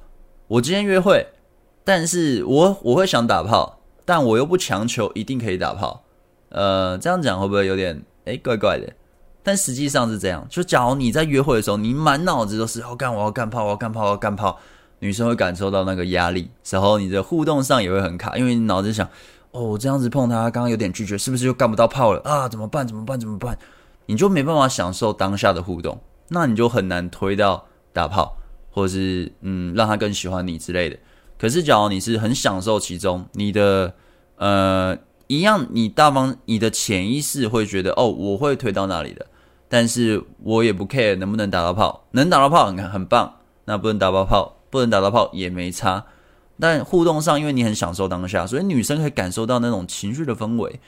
[0.48, 1.26] 我今天约会，
[1.84, 6.04] 但是我我会想打炮，但我又不强求一定可以打炮，
[6.50, 8.94] 呃，这样讲会不会有点诶怪怪的？
[9.46, 14.58] 但实际上是这样，就假如你在约会的时候，你满脑子都是要干我要干炮，我要干炮，我要干炮。
[15.00, 19.08] 女生会感受到那个压力，然后你的互动上也会很卡，因为你脑子想，
[19.52, 22.50] 哦，我这样子碰她，刚刚有点拒绝，是不是就干不到炮了啊？
[22.50, 22.88] 怎么办？
[22.88, 23.20] 怎么办？
[23.20, 23.56] 怎么办？
[24.08, 28.38] 你就没办法享受当下的互动，那你就很难推到打炮，
[28.72, 30.98] 或者是嗯，让她更喜欢你之类的。
[31.38, 33.94] 可是，假如你是很享受其中，你的
[34.38, 39.26] 呃一样，你大方，你的潜意识会觉得，哦，我会推到那里的，
[39.76, 44.54] 但是我也不 care 能不能打到炮，能打到炮很很棒，那不能打到炮。
[44.72, 46.04] 不能打到炮也没差，
[46.60, 50.80] 但互动上，因为你很享受当下，所以女生可以感受到那种情绪的氛围，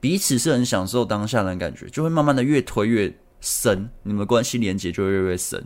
[0.00, 5.62] 彼此是很享受当下的感觉，就会慢慢的越推越深，你们关系连接就会越越深，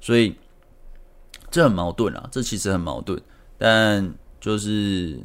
[0.00, 0.34] 所以
[1.52, 3.20] 这很矛盾啊，这其实很矛盾，
[3.56, 5.16] 但就是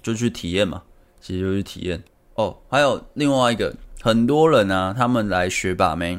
[0.00, 0.82] 就去体验嘛，
[1.20, 2.02] 其实就去体验
[2.36, 2.56] 哦。
[2.70, 6.18] 还有另外一个，很多人啊，他们来学把妹。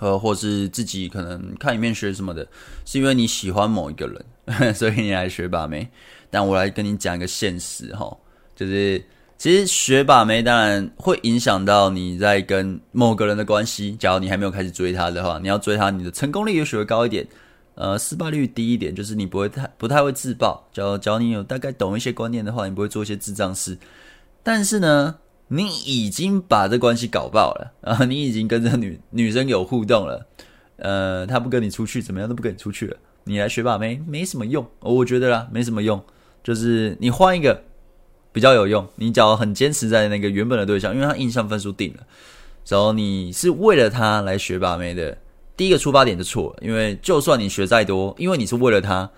[0.00, 2.46] 呃，或是自己可能看影片学什么的，
[2.84, 5.88] 是因为你喜欢某一个人， 所以你来学把妹。
[6.30, 8.16] 但我来跟你讲一个现实哈，
[8.56, 9.04] 就是
[9.36, 13.92] 其实学把妹当然会影响到你在跟某个人的关系。
[13.96, 17.26] 假如你还没有开始追他的话，你要追他，你的成功率也许会高一点，
[17.74, 20.66] 呃，失败率低一点，就是你不会太不太会自爆。
[20.72, 23.76] 只要只要你有大概懂一些观念的话，你不会做一些智障事。
[24.42, 25.14] 但是呢，
[25.48, 28.04] 你已经把这关系搞爆了 啊！
[28.04, 30.26] 你已经跟这女女生有互动了，
[30.76, 32.96] 呃，她不跟你出去，怎么样都不跟你出去了。
[33.24, 36.02] 你来学把妹没什么用，我觉得啦，没什么用。
[36.42, 37.62] 就是你换一个
[38.32, 38.86] 比较有用。
[38.96, 42.00] 你只要很坚持在那个原本的对象，因为他印象分数定了，
[42.66, 45.16] 然后你是为了他来学把妹的。
[45.54, 49.08] 第一个出发点就错了，因为就算你学再多，因为你是为了他，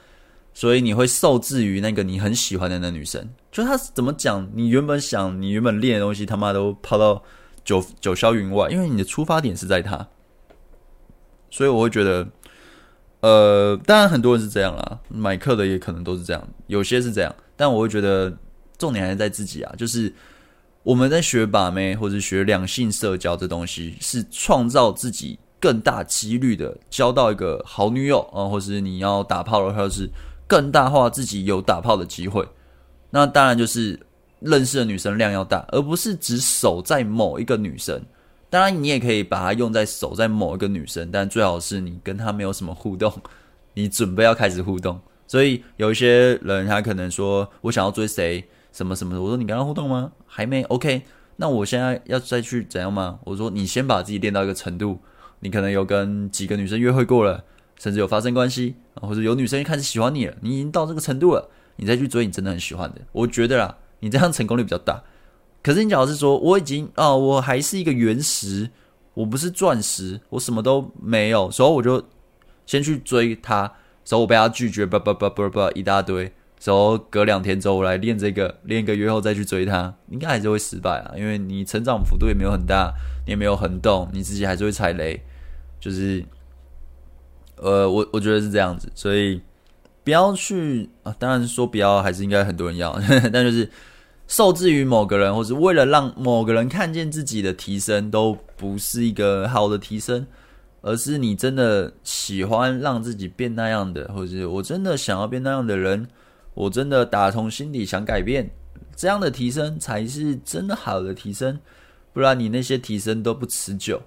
[0.54, 3.28] 所以你会受制于那个你很喜欢的那女生。
[3.50, 7.22] 就他怎么讲，你原本想，你原本练的东西，他妈都抛到
[7.64, 10.08] 九九霄云外，因为你的出发点是在他。
[11.50, 12.26] 所以我会觉得，
[13.20, 18.32] 呃，当然很多人是这样啦，买课的也可能都是这样，有些是这样，但我会觉得
[18.78, 20.10] 重点还是在自己啊，就是
[20.82, 25.38] 我们在学把妹或者学两性社交这东西，是创造自己。
[25.60, 30.06] 更大几率的交到一个好女友啊，或是你要打炮的话，是
[30.54, 32.48] 更大化自己有打炮的机会。
[33.10, 33.98] 那当然就是
[34.38, 38.00] 认识的女生量要大，而不是只守在某一个女生。
[38.48, 43.12] 当然，你也可以把它用在守在某一个女生，但最好是你跟她没有什么互动，
[43.74, 45.00] 你准备要开始互动。
[45.26, 50.12] 所以有一些人他可能说我想要追谁什么什么，我说你跟他互动吗？
[50.24, 51.02] 还没，OK。
[51.34, 53.18] 那我现在要再去怎样吗？
[53.24, 55.00] 我说你先把自己练到一个程度。
[55.40, 57.44] 你可能有跟几个女生约会过了，
[57.84, 65.02] 甚至有发生关系，或者有女生一开始喜欢你了，你已经到这个程度了，你再去追你真的很喜欢的，我觉得啦，你这样成功率比较大。
[65.62, 68.70] 可是你假如是说我已经啊、我还是一个原石，
[69.12, 72.02] 我不是钻石，我什么都没有，所以我就
[72.64, 73.70] 先去追她，
[74.02, 82.94] 所以我被她拒绝，叭叭叭叭叭一大堆，然后隔两天之后我来练这个，练一个月后再去追她，应该还是会失败啊，因为你成长幅度也没有很大，
[83.26, 85.22] 你也没有横动，你自己还是会踩雷。
[85.78, 86.24] 就是，
[87.56, 89.40] 呃，我我觉得是这样子，所以
[90.02, 91.14] 不要去啊。
[91.18, 93.70] 当然说不要，还是应该很多人要，呵呵，但就是
[94.26, 100.26] 受制于某个人，或是为了让某个人看见自己的提升，都不是一个好的提升，
[100.82, 106.06] 而是你真的喜欢让自己变那样的，或者是我真的想要变那样的人，
[106.54, 108.50] 我真的打从心底想改变，
[108.96, 111.58] 这样的提升才是真的好的提升，
[112.12, 114.02] 不然你那些提升都不持久。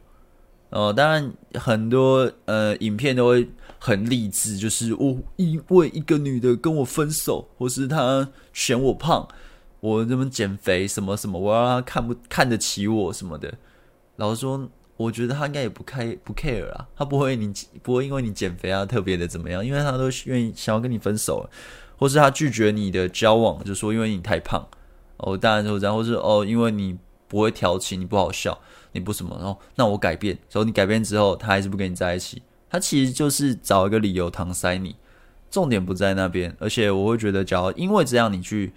[0.69, 3.49] 哦，当然很多呃影片都会
[3.79, 9.25] 很励志，就是我、因为一个女的跟我分手，或是她嫌我胖，
[9.79, 13.53] 我怎么减肥什么什么，我要让她看不看得起我什么的。
[14.17, 21.49] 老实说，我觉得她应该也不开不 care 啊，她不会你不会因为你减肥啊特别的怎么样，因为她都愿意想要跟你分手，
[21.97, 24.67] 或是她拒绝你的交往，就说因为你太胖。
[25.17, 28.59] 哦，当然就这样，或是哦因为你不会调情，你不好笑。
[28.97, 34.95] 你不什么，然后那我改变，所以你改变之后，他还是不跟你在一起，他其实就是找一个理由搪塞你，
[35.49, 36.55] 重点不在那边。
[36.59, 38.73] 而且我会觉得，假如因为这样你去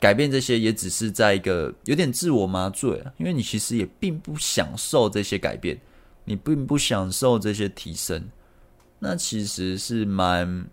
[0.00, 5.80] 改变这些，也只是在一个有点自我麻醉，因为你其实也并不享受这些改变，
[6.24, 8.28] 你并不享受这些提升，
[8.98, 10.66] 那其实是蛮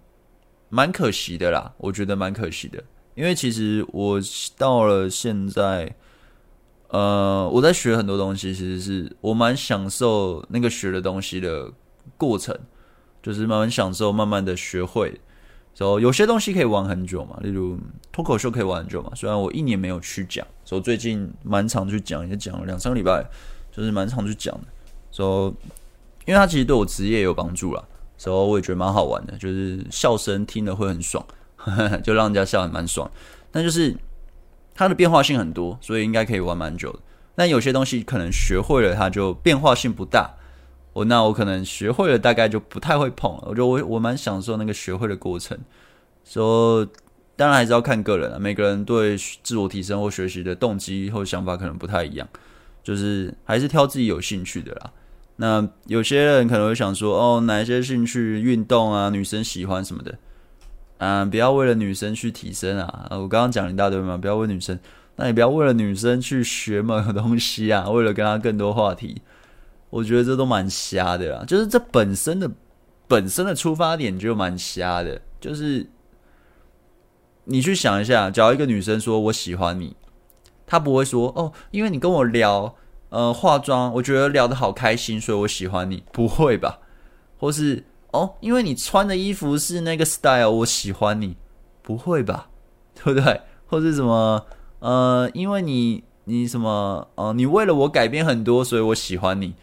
[0.70, 4.20] 蛮可惜的啦，我觉得蛮可惜的，因为其实我
[4.58, 5.96] 到了现在。
[6.96, 11.70] 呃，我在学很多东西，其实是我蛮享受那个学的东西的
[12.16, 12.58] 过程，
[13.22, 15.20] 就是慢慢享受，慢慢的学会。
[15.76, 17.78] 然后有些东西可以玩很久嘛，例如
[18.14, 19.12] 脱口秀可以玩很久嘛。
[19.14, 23.26] 虽然我一年没有去讲，所以最近蛮常去讲，也讲了两三个礼拜，
[23.74, 24.68] 就是蛮常去讲的。
[25.12, 27.84] 所以，因为它其实对我职业有帮助啦，
[28.18, 31.22] 所以我也觉得蛮好玩的，就是笑声听了会很爽，
[32.02, 33.12] 就让人家笑得蛮爽。
[33.52, 33.94] 但就是。
[34.76, 37.00] 它的变化性很多，所以应该可以玩蛮久的。
[37.34, 40.36] 但有些东西可能学会了，它就变化性不大。
[40.94, 43.44] 我那我可能学会了，大概就不太会碰了。
[43.48, 45.58] 我觉得我我蛮享受那个学会的过程。
[46.24, 46.92] 说、so,
[47.36, 52.28] 当然还是要看个人了，每个人对自我提升或学习的动机或想法可能不太一样，
[52.82, 54.92] 就是还是挑自己有兴趣的啦。
[55.36, 60.18] 那有些人可能会想说，哦，哪一些兴趣运动啊，女生喜欢什么的。
[60.98, 63.08] 嗯，不要为了女生去提升啊！
[63.12, 64.80] 我刚刚讲了一大堆嘛，不要为女生，
[65.18, 69.22] 那你不要为了女生去学某个东西啊，为了跟她更多话题，
[69.90, 71.44] 我觉得这都蛮瞎的啦。
[71.46, 72.50] 就是这本身的
[73.10, 75.22] 本身的出发点就蛮瞎的。
[75.42, 75.86] 就是
[77.44, 79.98] 你去想一下，假如一个女生说我喜欢你，
[80.66, 82.74] 她不会说哦，因为你跟我聊
[83.10, 86.80] 呃化妆，我觉得聊得好开心，所以我喜欢你，不会吧？
[87.38, 87.84] 或是。
[88.16, 91.36] 哦，因为你穿的衣服是那个 style，我喜欢你，
[91.82, 92.50] 不会吧？
[92.96, 93.42] 对不对？
[93.68, 94.46] 或者什么？
[94.80, 97.08] 呃，因为你你什么？
[97.16, 99.54] 呃，你为了我改变很多，所以我喜欢你，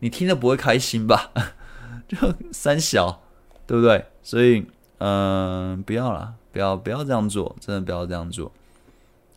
[0.00, 1.30] 你听着不会开心吧？
[2.06, 2.16] 就
[2.52, 3.22] 三小，
[3.66, 4.04] 对不对？
[4.22, 4.66] 所以，
[4.98, 8.52] 嗯、不要啦，不要不要这样做，真的不要这样做。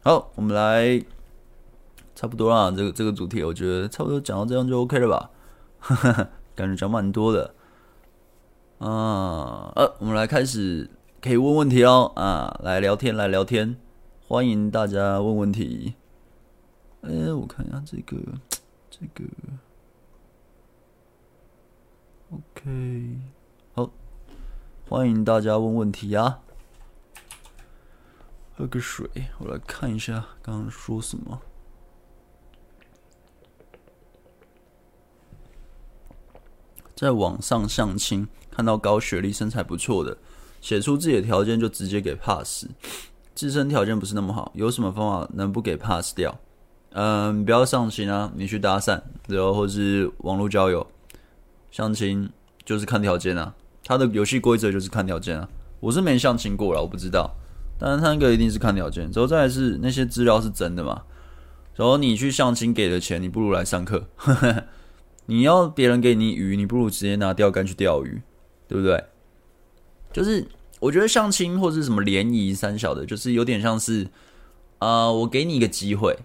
[0.03, 1.01] 好，我们来，
[2.15, 5.29] 差不多啦，这个这个主题，我觉得差不多讲到这样就 OK 了吧？
[6.55, 7.53] 感觉讲蛮多的。
[8.85, 10.87] 啊，呃，我们来开始，
[11.19, 12.11] 可以问问题哦。
[12.15, 13.75] 啊，来聊天，来聊天，
[14.27, 15.95] 欢迎大家问问题。
[17.01, 18.15] 哎，我看一下这个，
[18.91, 19.23] 这个
[22.29, 23.17] ，OK，
[23.73, 23.89] 好，
[24.87, 26.41] 欢迎大家问问题啊。
[28.55, 31.41] 喝个水，我来看一下刚刚说什么。
[36.95, 40.15] 在网上相亲，看到高学历、身材不错的，
[40.61, 42.65] 写出自己的条件就直接给 pass，
[43.33, 46.39] 自身条件不是那么好，有什么方法能不给 pass 掉？
[46.91, 50.87] 嗯，不要相亲啊，你去搭讪，然后或是网络交友，
[51.69, 52.29] 相亲
[52.63, 55.49] 就是看条件啊，他的游戏规则就是看条件啊。
[55.81, 57.29] 我是没相亲过了，我不知道，
[57.77, 59.11] 但是他那个一定是看条件。
[59.11, 61.03] 之后再来是那些资料是真的嘛？
[61.75, 64.07] 然后你去相亲给的钱，你不如来上课。
[65.27, 68.21] 你要别人给你鱼，你不如直接拿钓竿去钓鱼，
[68.67, 69.03] 对不对？
[70.11, 70.47] 就是
[70.79, 74.03] 我觉得相亲或是什么联谊三小的，就是有点像是
[74.79, 76.17] 啊、呃，我给你一个机会，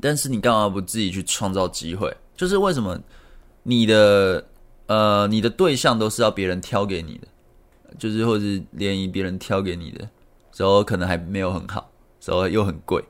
[0.00, 2.14] 但是你干嘛不自己去创造机会？
[2.36, 3.00] 就是为什么
[3.62, 4.46] 你的
[4.86, 7.28] 呃你的对象都是要别人挑给你的，
[7.98, 10.08] 就是或是联谊别人挑给你的，
[10.52, 13.02] 时候可能还没有很好，时候又很贵。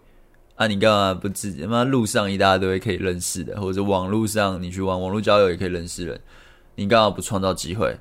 [0.56, 1.64] 啊，你干嘛不自己？
[1.64, 6.20] 妈，路上一大堆可以认识的，或者网络上你去玩网络交友也可以认识人。
[6.80, 7.94] 你干嘛不创造机会？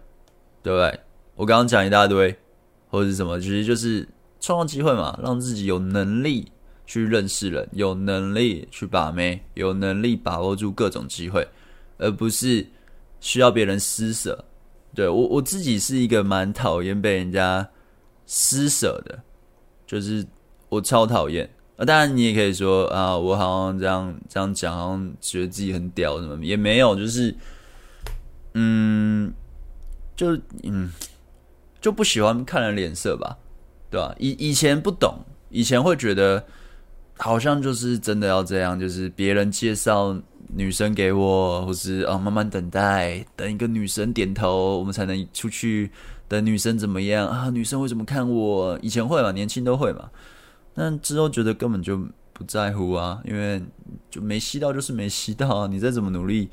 [0.64, 0.98] 对不对？
[1.36, 2.34] 我刚刚讲一大堆，
[2.88, 4.08] 或者是什么，其实就是
[4.40, 6.50] 创造机会嘛，让自己有能力
[6.86, 11.46] 去认识人，有能力去把妹，有能力把握住各种机会，
[11.98, 12.66] 而不是
[13.20, 14.46] 需要别人施舍。
[14.96, 17.70] 对，我我自己是一个蛮讨厌被人家
[18.28, 19.20] 施舍的，
[19.86, 20.26] 就是
[20.70, 21.50] 我超讨厌。
[21.76, 27.36] 啊，当然你也可以说啊，我好像这样这样讲，好像觉得自己很屌，什么也没有，就是，
[28.60, 29.34] 嗯，
[30.18, 30.92] 就嗯，
[31.80, 33.38] 就不喜欢看人脸色吧，
[33.90, 34.14] 对吧？
[34.20, 35.20] 以以前不懂，
[35.50, 36.44] 以前会觉得
[37.18, 40.14] 好像就是真的要这样，就是别人介绍
[40.50, 45.90] 女生给我，或是啊慢慢等待，等一个女生点头，我们才能出去。
[46.28, 47.50] 等女生怎么样啊？
[47.50, 48.78] 女生会怎么看我？
[48.84, 50.12] 以前会嘛，年轻都会嘛。
[50.76, 51.98] 但之后觉得根本就
[52.34, 53.60] 不在乎啊，因为
[54.12, 56.50] 就没吸到就是没吸到啊，你再怎么努力，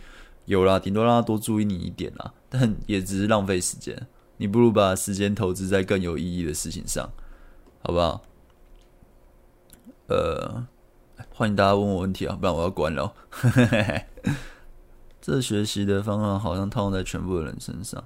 [0.46, 4.06] 有啦，顶多让他多注意你一点啦，但也只是浪费时间。
[4.38, 7.11] 你不如把时间投资在更有意义的事情上，
[7.82, 8.22] 好不好？
[10.09, 10.66] 呃，
[11.35, 13.12] 欢迎大家问我问题啊，不然我要关了。
[15.20, 18.04] 这学习的方法好像套用在全部的人身上，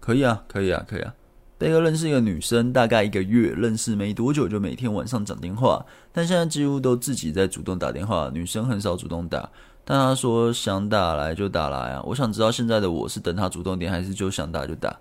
[0.00, 1.14] 可以啊，可以啊，可以啊。
[1.56, 9.50] 贝克认识一个女生，大概一个月，认识没多久就每天晚上讲电话，但现在几乎都自己在主动打电话，女生很少主动打。
[9.88, 14.98] 但他说想打来就打来啊，我想知道现在的我是等他主动点，还是就想打就打？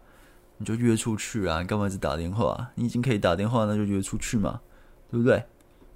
[0.57, 2.69] 你就约出去啊，你干嘛一直打电话？
[2.75, 4.61] 你已经可以打电话，那就约出去嘛，
[5.09, 5.43] 对不对？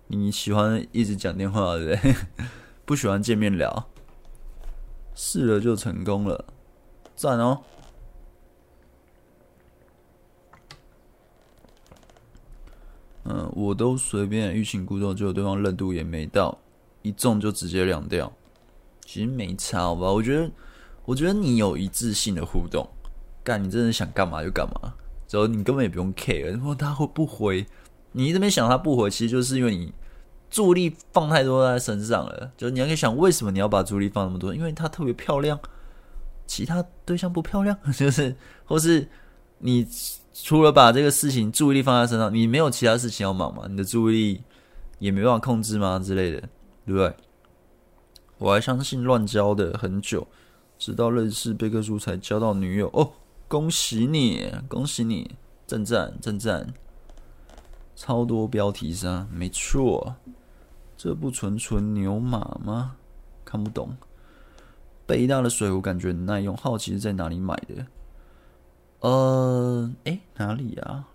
[0.08, 2.16] 你喜欢一直讲电话，对不对？
[2.84, 3.88] 不喜欢见面聊，
[5.14, 6.46] 试了就成功了，
[7.16, 7.62] 赞哦！
[13.26, 16.58] 嗯，我都随便欲擒故纵，结果对方热度也没到，
[17.04, 18.34] 一中就直接凉掉。
[19.12, 20.12] 其实没差，吧？
[20.12, 20.52] 我觉得，
[21.04, 22.88] 我觉得你有一致性的互动，
[23.44, 24.94] 干你真的想干嘛就干嘛，
[25.28, 27.66] 之后你根本也不用 care，然后他会不回，
[28.12, 29.92] 你这边想他不回，其实就是因为你
[30.52, 32.52] 注意力放太多在身上了。
[32.56, 34.54] 就你要去想，为什么你要把注意力放那么多？
[34.54, 35.60] 因为她特别漂亮，
[36.46, 39.08] 其他对象不漂亮， 就是或是
[39.58, 39.88] 你。
[40.42, 43.66] 除了把这个事情注意力放在身上，你没有其他事情要忙吗？
[43.68, 44.44] 你的注意力
[45.00, 46.00] 也没办法控制吗？
[46.00, 46.40] 之类的，
[46.86, 47.14] 对不对？
[48.40, 50.26] 我还相信乱交的很久，
[50.78, 52.90] 直到认识贝克叔才交到女友。
[52.94, 53.12] 哦，
[53.48, 55.36] 恭喜你，恭喜你，
[55.68, 56.74] 赞赞赞赞！
[57.96, 60.16] 超多标题杀，没错，
[60.98, 62.96] 这不纯纯牛马吗？
[63.44, 63.96] 看不懂。
[65.06, 67.86] 北大的水壶感觉很耐用，好奇是在哪里买的？
[69.02, 71.10] 呃，诶，哪里啊？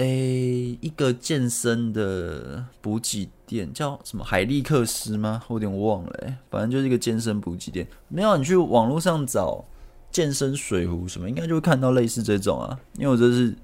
[0.00, 5.42] 诶，一个健身的补给店叫什么海利克斯吗？
[5.48, 7.86] 我有点忘了，诶，反正就是一个健身补给店。
[8.08, 9.62] 没有，你去网络上找
[10.10, 12.80] 健身水壶什么，应该就会看到类似这种啊。
[12.94, 13.54] 因为我这是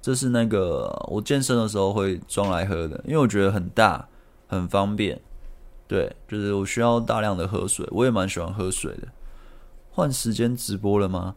[0.00, 4.08] 这是那个我健身的时候会装来喝的，因为我觉得很大，
[4.46, 5.20] 很方便。
[5.86, 9.08] 对，就是我需要大量的喝水，我也蛮喜欢喝水的。
[9.90, 11.36] 换时间直播了吗？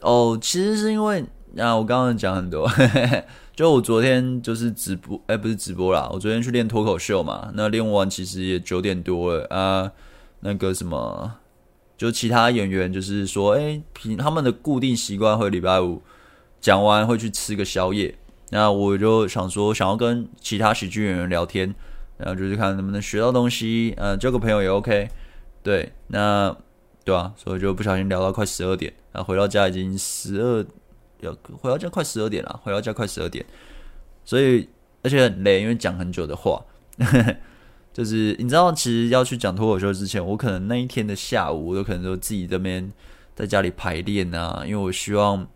[0.00, 1.24] 哦，其实是因为
[1.54, 3.24] 那，我刚刚讲很多，嘿嘿嘿，
[3.54, 9.90] 就我昨天就是直播，哎，不是直播啦，我昨天去练脱口秀嘛，那练完其实也九点多了啊，
[10.40, 11.32] 那个什么，
[11.96, 16.02] 就其他演员就是说，哎，平他们的固定习惯会礼拜五
[16.60, 18.16] 讲完会去吃个宵夜，
[18.50, 21.74] 那我就想说，想要跟其他喜剧演员聊天。
[22.18, 25.06] 然后就是看能不能学到东西，呃，交个朋友也 OK，
[25.62, 26.56] 对，那
[27.04, 27.32] 对吧、啊？
[27.36, 30.64] 所以就不小心聊到快十二点，然后回到家已经十二，
[31.20, 33.44] 要回到家快十二点了，回到家快十二点，
[34.24, 34.68] 所以
[35.02, 36.62] 而且很累，因为讲很久的话，
[37.92, 42.92] 就是你知道，其实要去讲脱口秀之前，我可能那一天的下午，我都可能都自己这边
[43.34, 45.46] 在家里排练啊，因为我希望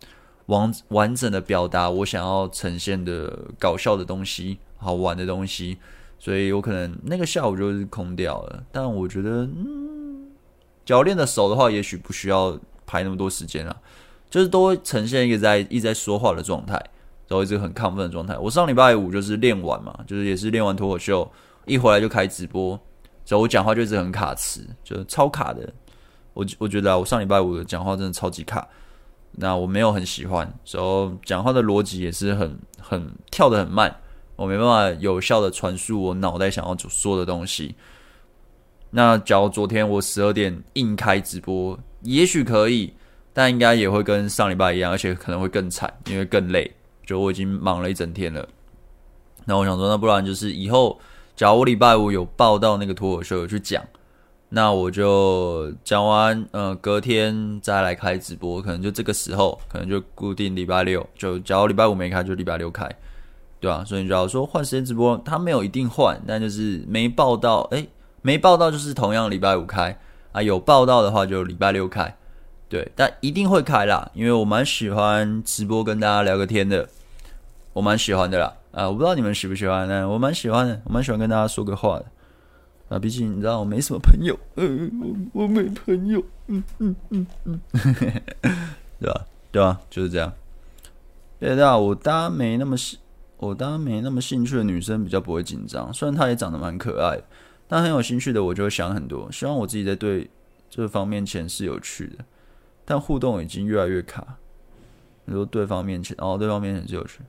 [0.47, 5.77] 完完整的表达我想要呈现的搞笑的东西，好玩的东西。
[6.23, 10.29] 所以我可能那个下午就是空掉了，但我觉得，嗯，
[10.85, 13.75] 教练的手的话，也许不需要排那么多时间啊，
[14.31, 16.73] 就是都会呈现一个在一直在说话的状态，
[17.27, 18.35] 然后一直很亢奋的状态。
[18.37, 21.29] 我上礼拜五就是练完嘛，就是也是练完脱口秀，
[21.65, 22.79] 一回来就开直播，
[23.25, 25.71] 所以我讲话就一直很卡词，就超卡的。
[26.33, 28.65] 我我觉得啊，我上礼拜五的讲话真的超级卡，
[29.33, 33.93] 那我没有很喜欢，所以讲话的逻辑也是很很跳得很慢。
[34.37, 37.75] 我没办法有效的传输我脑袋想要说的东西。
[38.89, 42.91] 那假如昨天我十二点硬开直播，也许可以，
[43.33, 46.71] 但应该也会跟上礼拜一样，而且可能会更惨，因为更累。
[47.05, 48.47] 就我已经忙了一整天了。
[49.45, 50.99] 那我想说，那不然就是以后，
[51.35, 53.83] 假如我礼拜五有报到那个脱口秀有去讲，
[54.49, 62.89] 那我就讲完，呃，隔天再来开直播，可能就这个时候，可能就固定礼拜六，就假如礼拜五没开，就礼拜六开。
[63.59, 67.87] 对啊，所以你只要说换时间直播，他没有一定换，但就是没报到，诶，
[68.21, 69.97] 没报到就是同样礼拜五开
[70.31, 72.15] 啊，有报到的话就礼拜六开，
[72.71, 76.87] 对，但一定会开啦，因为我蛮喜欢直播跟大家聊个天的，
[77.73, 82.05] 我蛮喜欢的啦，啊，我不知道你们喜不喜欢呢，我蛮喜欢的，我蛮喜欢跟大家说个话的，
[82.87, 87.59] 啊，毕竟你知道我没什么朋友，嗯、呃，我我没朋友，嗯嗯嗯嗯，
[89.01, 89.25] 对吧？
[89.51, 89.77] 对吧？
[89.89, 90.31] 就是这样，
[91.41, 92.97] 对啊，我大家没那么喜。
[93.37, 97.19] 我当然没那么兴趣的女生比较不会紧张，虽然她也长得蛮可爱，
[97.67, 100.29] 但很有兴趣的我就会想很多，希望我自己在对
[100.69, 102.23] 这方面前是有趣的，
[102.91, 104.35] 但互动已经越来越卡。
[105.23, 107.19] 你说对方面前哦，对方面前就是，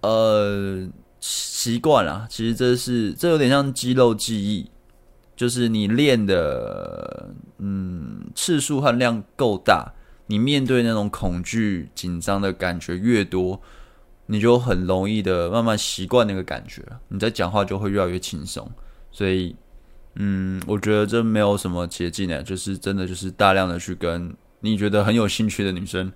[0.00, 0.88] 呃，
[1.20, 2.26] 习惯了。
[2.28, 4.68] 其实这是这有点像肌肉记忆，
[5.36, 9.92] 就是你练的嗯次数和量够大，
[10.26, 13.60] 你面对那种恐惧紧张的感觉越多。
[14.26, 18.68] 你就很容易的慢慢习惯那个感觉，你在讲话就会越来越轻松。
[19.12, 19.54] 所以，
[20.14, 26.12] 嗯，我觉得这没有什么捷径呢，就是真的就是大量的去跟你觉得很有兴趣的女生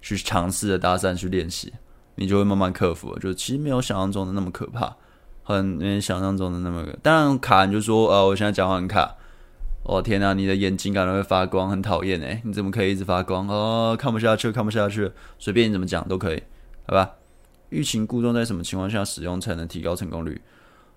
[0.00, 1.72] 去尝试的搭讪去练习，
[2.14, 3.18] 你就会慢慢克服。
[3.18, 4.96] 就其实没有想象中的那么可怕，
[5.42, 6.86] 很没想象中的那么。
[7.02, 9.16] 当然卡，你就说，呃，我现在讲话很卡。
[9.82, 13.46] 哦天哪，你的眼睛感觉会发光，很讨厌哎，你怎么可以一直发光？
[13.48, 16.42] 哦，看不下去，看不下去，随便你怎么讲都可以，
[16.86, 17.10] 好吧？
[17.68, 20.40] 欲擒故纵在什么情况下使用才能提高成功率？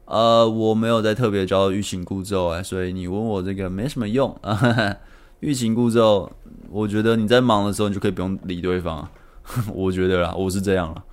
[0.07, 4.97] 呃，我没有在特别教欲擒故纵哎，所以你问我这个没什么用啊。
[5.41, 6.31] 欲擒故纵，
[6.69, 9.07] 我觉得你在忙的时候你就可以不用理对方，
[9.71, 11.03] 我觉得啦，我是这样啦。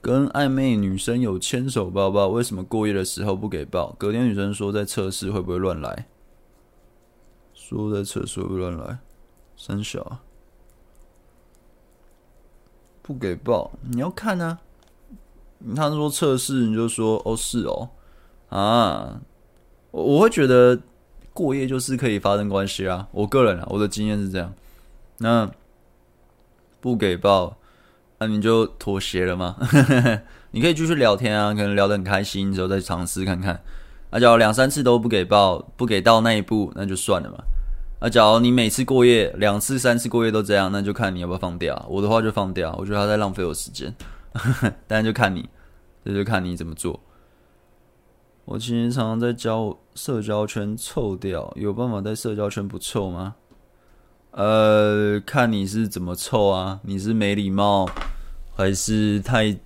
[0.00, 3.94] 跟暧昧女生有牵手抱抱，为什么过夜的时候不给抱？
[3.98, 6.06] 隔天女生说在测试会不会乱来，
[7.52, 8.98] 说在测试会不会乱来。
[9.56, 10.20] 三小
[13.02, 15.74] 不给报，你要看呢、啊。
[15.76, 17.90] 他说测试，你就说哦是哦
[18.48, 19.20] 啊。
[19.90, 20.80] 我我会觉得
[21.32, 23.06] 过夜就是可以发生关系啊。
[23.12, 24.52] 我个人啊，我的经验是这样。
[25.18, 25.50] 那
[26.80, 27.56] 不给报，
[28.18, 29.56] 那、你就妥协了吗？
[30.50, 33.62] 你可以继续聊天啊，可能聊得很开心之后再尝试看看。
[34.10, 37.38] 那假如两三次都不给报，不给到那一步，那就算了嘛。
[38.04, 41.86] 那假如你每次过夜两次、三次过夜都这样，那就看你要不要放掉。
[41.88, 43.94] 我的话就放掉，我觉得他在浪费我时间。
[44.88, 45.48] 当然就看你，
[46.04, 46.98] 这就看你怎么做。
[48.44, 53.36] 我其实常常在交社交圈臭掉，有办法在社交圈不臭吗？
[54.32, 56.80] 呃，看你是怎么臭啊？
[56.82, 57.88] 你是没礼貌，
[58.56, 59.56] 还是太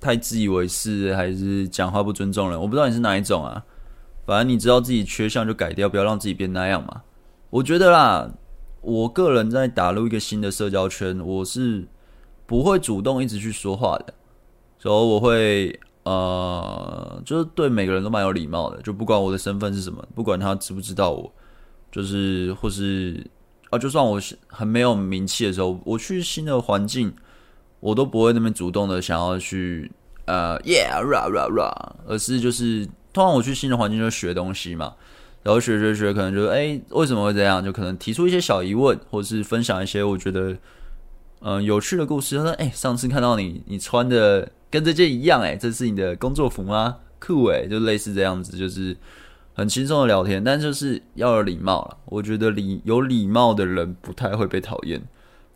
[0.00, 2.60] 太自以为是，还是讲话不尊重人？
[2.60, 3.64] 我不知道你是哪一种啊。
[4.24, 7.02] 反正你知道自己缺项就改掉，不要让自己变那样嘛。
[7.56, 8.30] 我觉得啦，
[8.82, 11.88] 我个人在打入一个新的社交圈，我是
[12.44, 14.12] 不会主动一直去说话的，
[14.78, 21.32] 所以我会呃，就是对每个人都蛮有礼貌的，就不管我的身份是什么，不管他知不知道我，
[21.90, 23.26] 就是或是
[23.70, 27.10] 啊，就算我很没有名气的时候，我去新的环境，
[27.80, 29.90] 我都不会那么主动的想要去
[30.26, 31.72] 呃，yeah，ra ra ra，
[32.06, 32.84] 而是就是
[33.14, 34.92] 通常我去新的环境就学东西嘛，
[35.46, 40.56] 然后学学学，可能就哎、为什么会这样，就可能提出一些小疑问，或是分享一些我觉得。
[41.40, 42.36] 嗯，有趣的故事。
[42.38, 46.96] 他说：“哎、上次看到你，你穿的跟这件一样，哎，这是你的工作服吗？
[47.20, 48.96] 酷哎，就类似这样子，就是
[49.54, 51.98] 很轻松的聊天，但就是要有礼貌了。
[52.06, 55.00] 我觉得礼有礼貌的人不太会被讨厌，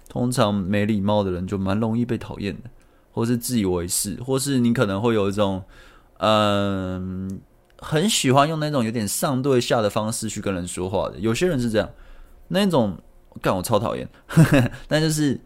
[0.08, 2.70] 通常没礼貌的人就蛮容易被讨厌的，
[3.10, 5.64] 或是自以为是，或是你可能会有一种，
[6.18, 7.40] 嗯，
[7.80, 11.18] 很喜欢用那种有点上对下的方式去跟人说话的。
[11.18, 11.90] 有些人是这样，
[12.48, 12.96] 那种
[13.42, 14.08] 干我超讨厌，
[14.86, 15.40] 但就是。”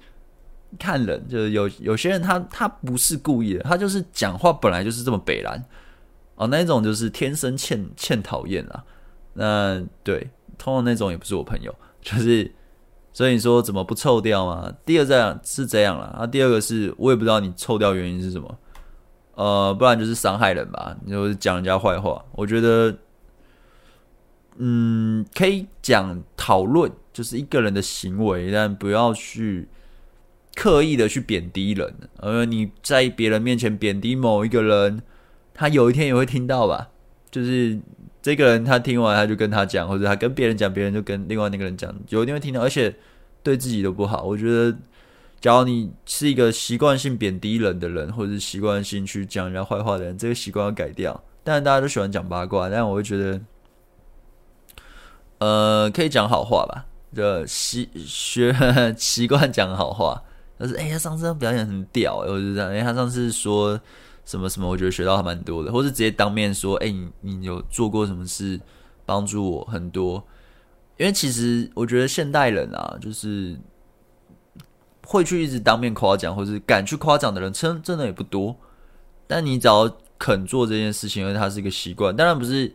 [0.77, 5.65] 看人就是有有些人他他不是故意的，他就是讲话本来就是这么北烂
[6.35, 8.83] 哦，那种就是天生欠欠讨厌啊。
[9.35, 10.29] 那对，
[10.59, 11.73] 通常那种也不是我朋友，
[12.03, 12.51] 就是
[13.13, 14.69] 所以你说怎么不臭掉吗？
[14.85, 18.59] 第二这样是这样了啊，第二个是我也不知道你臭掉原因是什么，
[19.35, 22.25] 呃，不然就是伤害人吧，就是讲人家坏话。
[22.33, 22.97] 我觉得，
[24.57, 29.69] 嗯，可以讲讨论就是一个人的行为，但不要去。
[30.57, 35.03] 刻意的去贬低人，而你在别人面前贬低某一个人，
[35.53, 36.91] 他有一天也会听到吧？
[37.29, 37.77] 就是
[38.23, 42.95] 这个人他听完他就跟他讲，或者他跟别人讲，别人就跟另外那个人讲，有一天会听到，而且
[43.43, 44.23] 对自己都不好。
[44.23, 44.79] 我觉得，
[45.45, 51.23] 假如你是一个习惯性贬低人的人，或者是习惯性去讲人家坏话的人，这个习惯要改掉。
[51.43, 53.39] 当然大家都喜欢讲八卦，但我会觉得，
[55.41, 58.57] 呃，可以讲好话吧，就习学
[58.97, 60.23] 习惯讲好话。
[60.57, 62.71] 但是，哎、欸，他上次表演很屌，欸，或者这样。
[62.71, 63.79] 哎、他上次说
[64.25, 65.71] 什么什么，我觉得学到还蛮多的。
[65.71, 68.59] 或是直接当面说，哎、你你有做过什么事
[69.05, 70.27] 帮助我很多？
[70.97, 73.55] 因为其实我觉得现代人啊，就是
[75.07, 78.57] 会去一直当面夸奖，或是敢去夸奖的人，真真的也不多。
[79.27, 82.15] 但你只要肯做这件事情，因为它是一个习惯。
[82.15, 82.73] 当然不是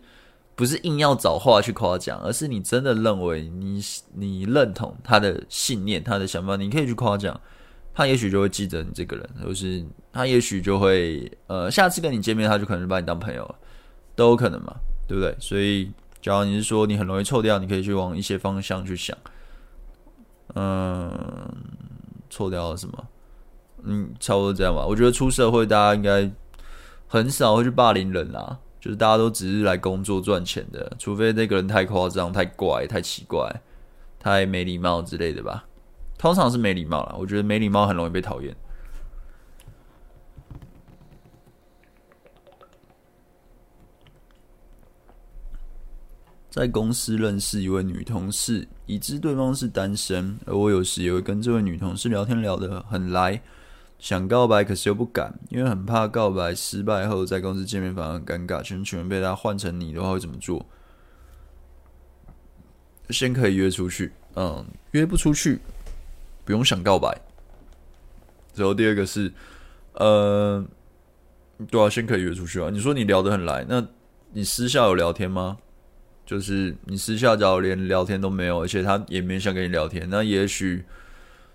[0.56, 3.82] 不是硬要找话去夸奖，而是你真的认为你
[4.14, 7.40] 你认同他的信念、他的想法，你可以去夸奖。
[7.94, 13.56] 他也许就会记得你这个人，就是他也许就会呃，下次跟你见面，他就可能把你当朋友了，
[14.16, 14.74] 都有可能嘛，
[15.06, 15.36] 对不对？
[15.38, 19.18] 所以，假如你是说你很容易臭掉，你可以去往一些方向去想，
[20.56, 21.12] 嗯，
[22.30, 23.08] 错掉了什么？
[23.84, 24.86] 嗯，差不多这样吧。
[24.86, 26.30] 我觉得出社会，大家应该
[27.08, 33.62] 很少会去霸凌人啦，就是大家都只是来工作赚钱的，除非那个人太夸张、太怪、太奇怪、
[34.20, 35.66] 太没礼貌之类的吧。
[36.18, 38.54] 通常是没礼貌啦，我觉得没礼貌很容易被讨厌。
[46.50, 53.42] 在公司认识一位女同事，已知对方是单身，而我有时也会跟这位女同事聊天聊得很来，
[54.00, 58.64] 想告白可是又不敢，因为很怕告白失败后在公司见面反而很尴尬。
[58.64, 60.66] 请请问被他换成你的话会怎么做？
[63.10, 65.60] 先可以约出去，嗯，约不出去。
[66.46, 67.16] 不用想告白，
[68.56, 69.32] 然后第二个是，
[69.94, 70.66] 呃，
[71.70, 72.72] 对啊，先可以约出去啊。
[72.72, 73.86] 你说你聊得很来，那
[74.32, 75.60] 你私下有聊天吗？
[76.30, 80.86] 就是你私下假如连聊天都没有，而且他也没想跟你聊天，那也许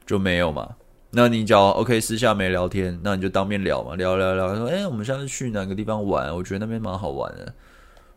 [0.04, 0.68] 就没有嘛。
[1.12, 6.34] 那你找 OK，私下没聊天，那你就当面聊嘛，聊聊聊，说，哎，我们下次去哪个地方玩？
[6.34, 7.54] 我觉得那边蛮好玩的。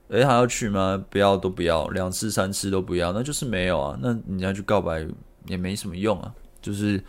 [0.10, 1.00] 哎，还要去吗？
[1.12, 3.96] 不要，都不要，两次三次都不要，那就是没有啊。
[4.02, 5.06] 那你要去告白
[5.46, 6.34] 也没什么用啊。
[6.60, 7.00] 就是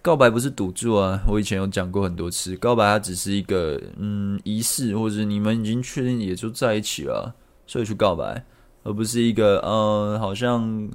[0.00, 1.22] 告白不是赌注啊！
[1.28, 7.34] 我以前有讲过很多次，告白它只是一个嗯仪式，或者你们已经确定也就在一起了，
[7.66, 8.42] 所以去告白，
[8.88, 10.88] 而不是一个呃好像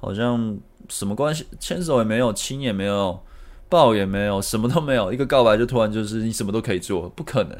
[0.00, 0.58] 好像
[0.88, 3.22] 什么关系，牵手也没有，亲也没有，
[3.68, 7.56] 抱也没有，什么都没有， 一个告白就突然就是你什么都可以做，不可能，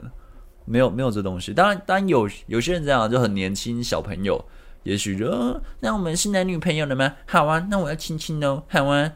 [0.64, 1.54] 没有没有这东西。
[1.54, 4.44] 当然，当然有有些人这样就很年轻小朋友，
[4.82, 7.14] 也许就、那我们是男女朋友了吗？
[7.26, 9.12] 好啊，那我要亲亲哦，好啊。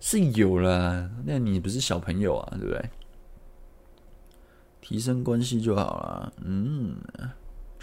[0.00, 2.90] 是有啦，那你不是小朋友啊，对不对？
[4.80, 6.32] 提升关系就好了。
[6.44, 6.96] 嗯，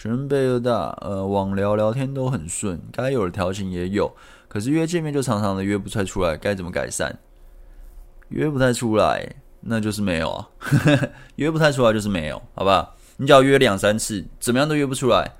[0.01, 4.09] 全贝二大，呃，网聊聊天都很顺，该有的调情也有，
[4.47, 7.19] 可是约见面就常常的约不太出来，该怎么改善？
[8.29, 9.29] 约不太出来，
[9.59, 10.47] 那就是没有啊。
[11.35, 12.95] 约不太出来就是没有，好吧？
[13.17, 15.33] 你只要约两三次，怎么样都约不出来，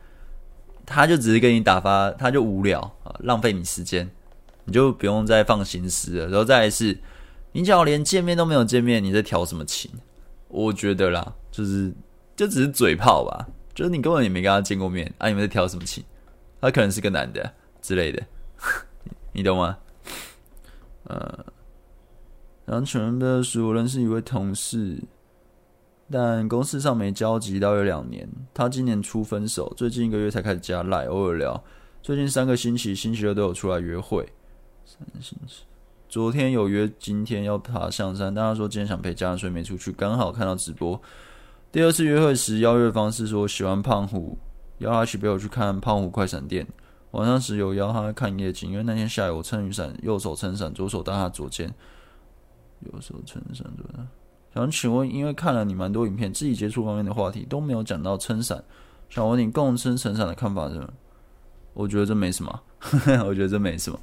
[0.86, 4.12] 他就只是跟你打发，他就无聊啊，浪费你时间。
[4.66, 6.99] 你就不用再放心思了，然后再来是，
[7.53, 9.89] 你只要连见面都没有见面，你在调什么情？
[10.49, 11.93] 我觉得啦，就是
[12.36, 13.47] 就只是嘴炮吧，
[13.80, 16.03] 就是你根本也没跟他见过面啊，你们在调什么情？
[16.59, 17.49] 他可能是个男的
[17.82, 18.21] 之类的，
[19.32, 19.77] 你懂吗？
[21.05, 21.45] 呃，
[22.65, 25.01] 然后全人的是我认识一位同事，
[26.11, 28.27] 但公司上没交集，大约两年。
[28.53, 31.63] 他今年初分手，最近一个月才开始加赖，偶尔聊。
[32.03, 34.27] 最近三个星期，星期六都有出来约会。
[34.84, 35.63] 三星期，
[36.09, 39.93] 昨天有约，今天要爬象山，但他说今天想陪家人，所以没出去。
[39.93, 41.01] 刚好看到直播。
[41.72, 44.38] 第二次约会时，邀约方式说喜欢胖虎，
[44.80, 46.65] 邀他去陪我去看胖虎快闪店。
[47.11, 51.72] 晚上时有邀他看夜景，因为那天下雨，我撑雨伞，右手撑伞，左手搭他左肩。
[52.80, 53.99] 右手撑伞，左手。
[54.55, 58.63] 想请问，因为看了你蛮多影片，自己接触方面的话题都没有讲到撑伞，
[59.07, 60.89] 想问你共撑撑伞的看法是什么？
[61.76, 62.61] 我觉得这没什么，
[63.28, 63.99] 我觉得这没什么。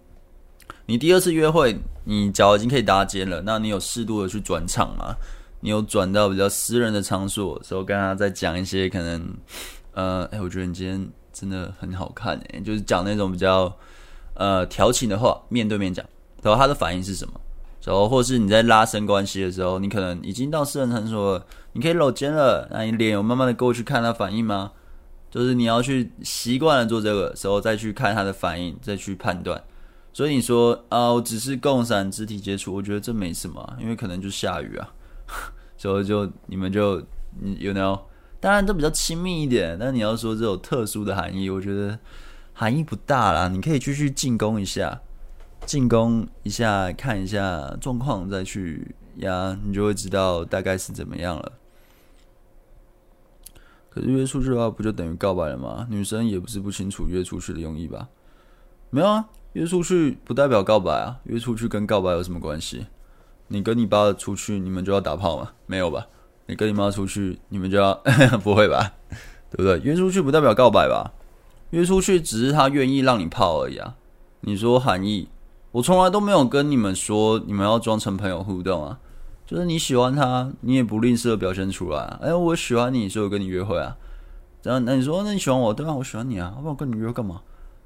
[0.86, 5.14] 你第二次约会，你脚已经可以搭肩了，那你有适度的去转场吗？
[5.60, 9.36] 你有转到比较私人的场所，时候跟他再讲一些可能，
[9.92, 13.76] 呃，哎，我觉得你今天真的很好看，就是讲那种比较
[14.34, 16.04] 呃调情的话，面对面讲，
[16.42, 17.40] 然后他的反应是什么？
[17.84, 24.72] 然后或是你在拉伸关系的时候，你可能已经到私人场所了，你可以搂肩了，那你脸有慢慢的过去看他反应吗？
[25.30, 29.62] 就是你要去习惯了做这个时候，再去看他的反应，再去判断。
[30.12, 34.92] 所以你说啊，我只是共闪肢体接触，我觉得这没什么，因为可能就下雨啊。
[35.76, 36.98] 所以就你们就
[37.40, 38.00] ，you know，
[38.40, 39.76] 当然都比较亲密一点。
[39.78, 41.98] 但你要说这种特殊的含义，我觉得
[42.52, 43.48] 含义不大啦。
[43.48, 45.00] 你可以继续进攻一下，
[45.64, 51.52] 进攻一下，看一下状况再去呀，你就会知道大概是怎么样了。
[53.90, 55.86] 可是约出去的话，不就等于告白了吗？
[55.90, 58.08] 女生也不是不清楚约出去的用意吧？
[58.90, 62.86] 没有啊，约出去不代表告白啊，约出去跟告白有什么关系？
[63.48, 65.50] 你跟你爸出去，你们就要打炮吗？
[65.66, 66.06] 没有吧？
[66.46, 67.94] 你跟你妈出去，你们就要
[68.42, 68.92] 不会吧？
[69.50, 69.78] 对不对？
[69.80, 71.12] 约出去不代表告白吧？
[71.70, 73.94] 约出去只是他愿意让你泡而已啊。
[74.40, 75.28] 你说含义，
[75.72, 78.98] 我从来都没有跟你们说你们要装成朋友互动啊。
[79.46, 82.18] 就是你喜欢他，你也不吝啬表现出来啊。
[82.22, 83.96] 哎，我喜欢你，所以我跟你约会啊。
[84.60, 85.94] 这样，那你说，那你喜欢我，对吧？
[85.94, 87.40] 我喜欢你啊，要不然我跟你约干嘛？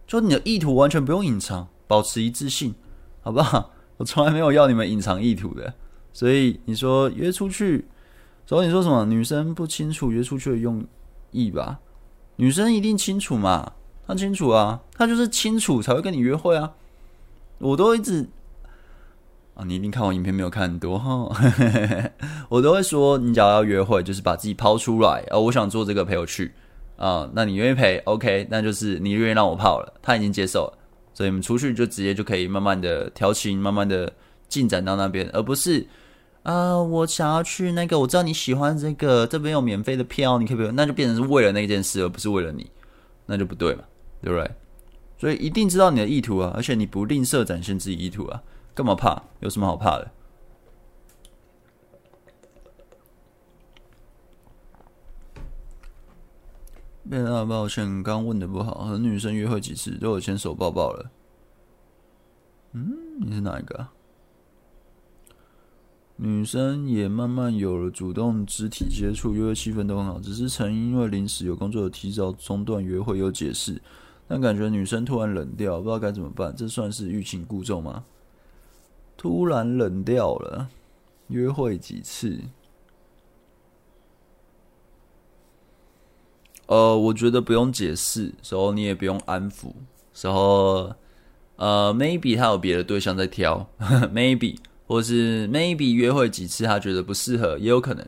[0.06, 2.74] 就你的意图完全不用隐藏，保持一致性，
[3.22, 3.70] 好不好？
[4.03, 5.74] 我从来没有要你们隐藏意图的，
[6.12, 7.86] 所以你说约出去，
[8.44, 9.05] 所以你说什么？
[9.05, 10.84] 女生不清楚约出去的用
[11.30, 11.78] 意吧？
[12.34, 13.74] 女生一定清楚嘛？
[14.05, 16.72] 她清楚啊，她就是清楚才会跟你约会啊。
[17.59, 18.28] 我都一直
[19.55, 21.28] 啊，你一定看我影片没有看很多哈，
[22.50, 26.53] 我都会说，你只要要约会，就是把自己抛出来，哦，我想做这个，陪我去
[26.96, 30.78] 啊，那你愿意陪？OK，那就是你愿意让我泡了，他已经接受了。
[31.14, 34.12] 所以你们出去就直接就可以慢慢的调情，慢慢的
[34.48, 35.86] 进展到那边，而不是
[36.42, 40.72] 啊、我想要去那个，我知道你喜欢这个，这边有免费的票，你可不可以？
[40.72, 42.68] 那就变成是为了那件事，而不是为了你，
[43.26, 43.84] 那就不对嘛，
[44.20, 44.50] 对不对？
[45.18, 48.42] 所以一定知道你的意图啊，而且你不吝啬展现自己意图啊，
[48.74, 49.22] 干嘛怕？
[49.38, 50.10] 有什么好怕的？
[57.09, 58.84] 变大抱歉，刚问的不好。
[58.84, 61.11] 和女生约会几次都有牵手抱抱了。
[62.72, 63.88] 嗯，你是哪一个？
[66.16, 70.20] 女生也慢慢有了主动肢体接触，约会气氛都很好。
[70.20, 73.82] 只是曾因为临时有工作，提早中断约会，有解释，
[74.28, 76.55] 但感觉女生突然冷掉，不知道该怎么办。
[76.55, 78.05] 这算是欲擒故纵吗？
[79.16, 80.68] 突然冷掉了，
[81.28, 82.38] 约会几次？
[86.66, 89.72] 呃，我觉得不用解释，时候你也不用安抚，
[90.14, 90.92] 时候
[91.56, 93.68] 呃，maybe 他有别的对象在挑，
[94.14, 94.56] maybe
[94.86, 98.06] 或是 maybe 约会几次他觉得不适合，也有可能。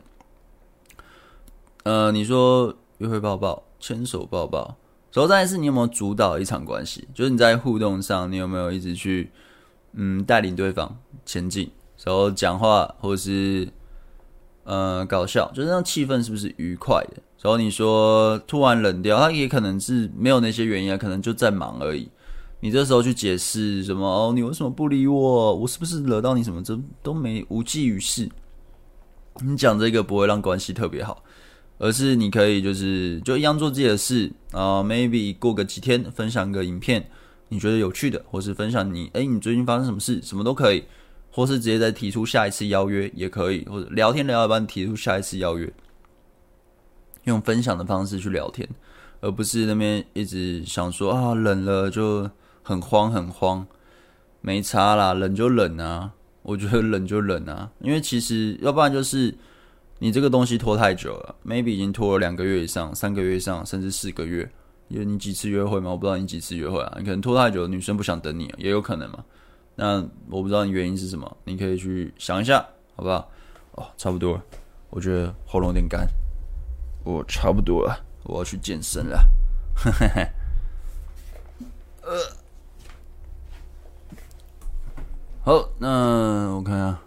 [1.83, 4.75] 呃，你说约会抱抱、牵手抱抱，
[5.11, 7.07] 时候再是你有没有主导一场关系？
[7.13, 9.29] 就是你在互动上，你有没有一直去
[9.93, 11.69] 嗯带领对方前进？
[11.97, 13.69] 时候讲话或是
[14.63, 17.21] 呃搞笑，就是让气氛是不是愉快的？
[17.45, 22.09] 然后你说突然冷掉，他也可能是没有那些原因啊，可能就在忙而已。
[22.59, 24.03] 你这时候去解释什么？
[24.03, 25.55] 哦，你为什么不理我？
[25.55, 26.63] 我是不是惹到你什么？
[26.63, 28.27] 这都没无济于事。
[29.43, 31.23] 你讲这个不会让关系特别好，
[31.77, 34.81] 而是你可以就是就一样做自己的事啊。
[34.83, 37.07] Maybe 过个几天分享个影片，
[37.49, 40.83] 你觉得有趣的，或是分享你诶，你最近发生什么事，什么都可以，
[41.29, 45.71] 或是直接再提出下一次邀约也可以，或者聊天聊一半提出下一次邀约。
[47.25, 48.67] 用分享的方式去聊天，
[49.21, 52.29] 而不是那边一直想说啊，冷了就
[52.63, 53.65] 很慌很慌，
[54.41, 56.11] 没差啦，冷就冷啊，
[56.41, 59.35] 我觉得冷就冷啊，因为其实要不然就是
[59.99, 64.49] 你这个东西拖太久了，maybe 已经拖了两个月以上、三个月以上，甚至四个月。
[64.87, 65.89] 因为你几次约会吗？
[65.89, 66.95] 我不知道你几次约会啊。
[66.99, 69.25] 你可能拖太久，女生不想等你，也有可能嘛。
[69.73, 69.97] 那
[70.29, 72.63] 我不知道你原因是什么，你可以去想一下，
[72.95, 73.27] 好不好？
[73.71, 74.43] 哦，差不多了，
[74.91, 76.07] 我觉得喉咙有点干，
[77.05, 79.25] 我差不多了，我要去健身了。
[79.75, 80.27] 嘿嘿嘿。
[82.01, 82.19] 呃，
[85.43, 86.99] 好，那我看下。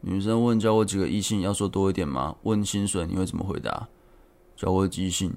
[0.00, 2.36] 女生问教过几个异性，要说多一点吗？
[2.42, 3.88] 问薪水你会怎么回答？
[4.56, 5.34] 教过几性？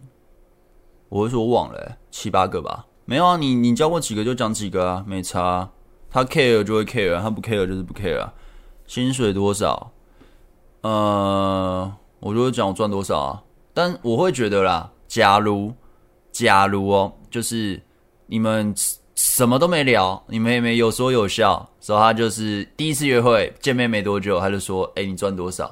[1.10, 2.86] 我会说我忘了、七八个吧。
[3.06, 5.72] 没有啊，你你教过几个就讲几个啊，没差、啊。
[6.10, 8.34] 他 care 就会 care，他不 care 就是不 care 啊。
[8.88, 9.92] 薪水多少？
[10.82, 13.44] 呃，我就会讲我赚多少啊。
[13.74, 15.74] 但我会觉得啦，假如
[16.32, 17.82] 假如哦，就是
[18.28, 18.74] 你们。
[19.14, 25.70] 什么都没聊，你们也没有说有笑，所以他就是第一次约会见面没多久，他就说：“哎、你赚多少？”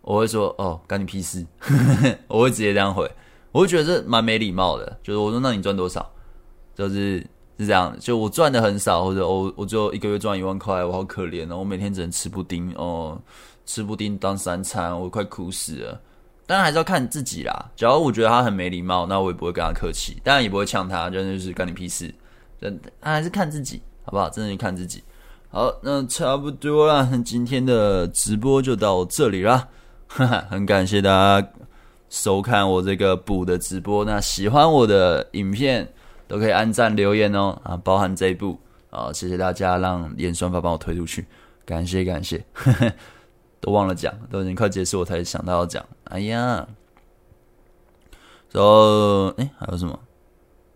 [0.00, 1.44] 我会说：“哦，干你屁事。
[2.26, 3.10] ”我会直接这样回，
[3.52, 4.98] 我会觉得这蛮没礼貌的。
[5.02, 6.10] 就是我说：“那你赚多少？”
[6.74, 7.18] 就是
[7.58, 13.20] 是这样，就我赚的很少，或者我我就一个月赚一万块，我好可怜哦，我每天只能吃布丁哦，
[13.68, 16.00] 吃布丁当三餐，我快哭死了。
[16.46, 17.70] 当然还是要看自己啦。
[17.76, 22.12] 假如我觉得他很没礼貌，那我也不会跟他客气，当然也不会呛他，真的就是干你屁事。
[22.58, 24.30] 真的，还是看自己，好不好？
[24.30, 25.04] 真的看自己。
[25.50, 29.68] 好，那差不多了，今天的直播就到这里啦。
[30.06, 31.48] 哈哈，很感谢大家
[32.08, 34.02] 收看我这个补的直播。
[34.02, 35.86] 那喜欢我的影片，
[36.26, 37.60] 都可以按赞留言哦。
[37.62, 38.58] 啊，包含这一部
[38.88, 41.26] 啊，谢谢大家让演算法帮我推出去，
[41.66, 42.42] 感谢感谢。
[42.54, 42.92] 呵呵，
[43.60, 45.84] 都忘了讲，都已经快结束，我才想到要讲。
[46.04, 46.66] 哎呀，
[48.50, 49.98] 然后哎，还有什么？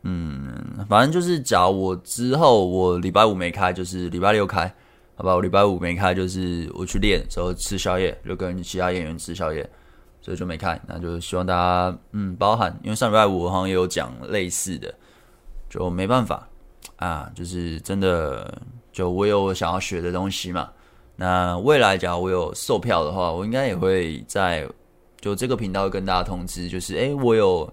[0.03, 4.67] 嗯，反正就是，假如我之后我礼拜五没开，就是礼拜六开，
[5.15, 5.33] 好吧？
[5.35, 9.69] 我礼拜五没开，就是我去练，之后吃宵夜，就跟其他演员吃宵夜，
[10.21, 10.81] 所以就没开。
[10.89, 14.93] 那就希望大家嗯包含，因为上礼拜五我好像也有讲类似的，
[15.71, 16.49] 就没办法
[16.97, 18.61] 啊，就是真的，
[18.93, 20.69] 就我有我想要学的东西嘛。
[21.17, 24.69] 那未来假如我有售票的话，我应该也会在
[25.21, 27.73] 就这个频道跟大家通知，就是诶，我有。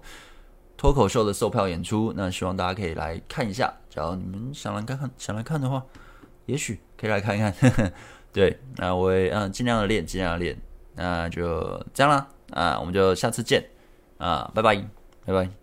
[0.76, 3.70] 脱口秀的售票演出，那希望大家可以来看一下。
[3.90, 5.84] 假如你们想来看看，想来看的话，
[6.46, 7.52] 也许可以来看一看。
[7.52, 7.92] 呵 呵
[8.32, 10.58] 对，那我会嗯尽量的练，尽量的练。
[10.94, 13.62] 那就这样啦，啊，我们就下次见
[14.16, 14.74] 啊，拜拜，
[15.26, 15.59] 拜拜。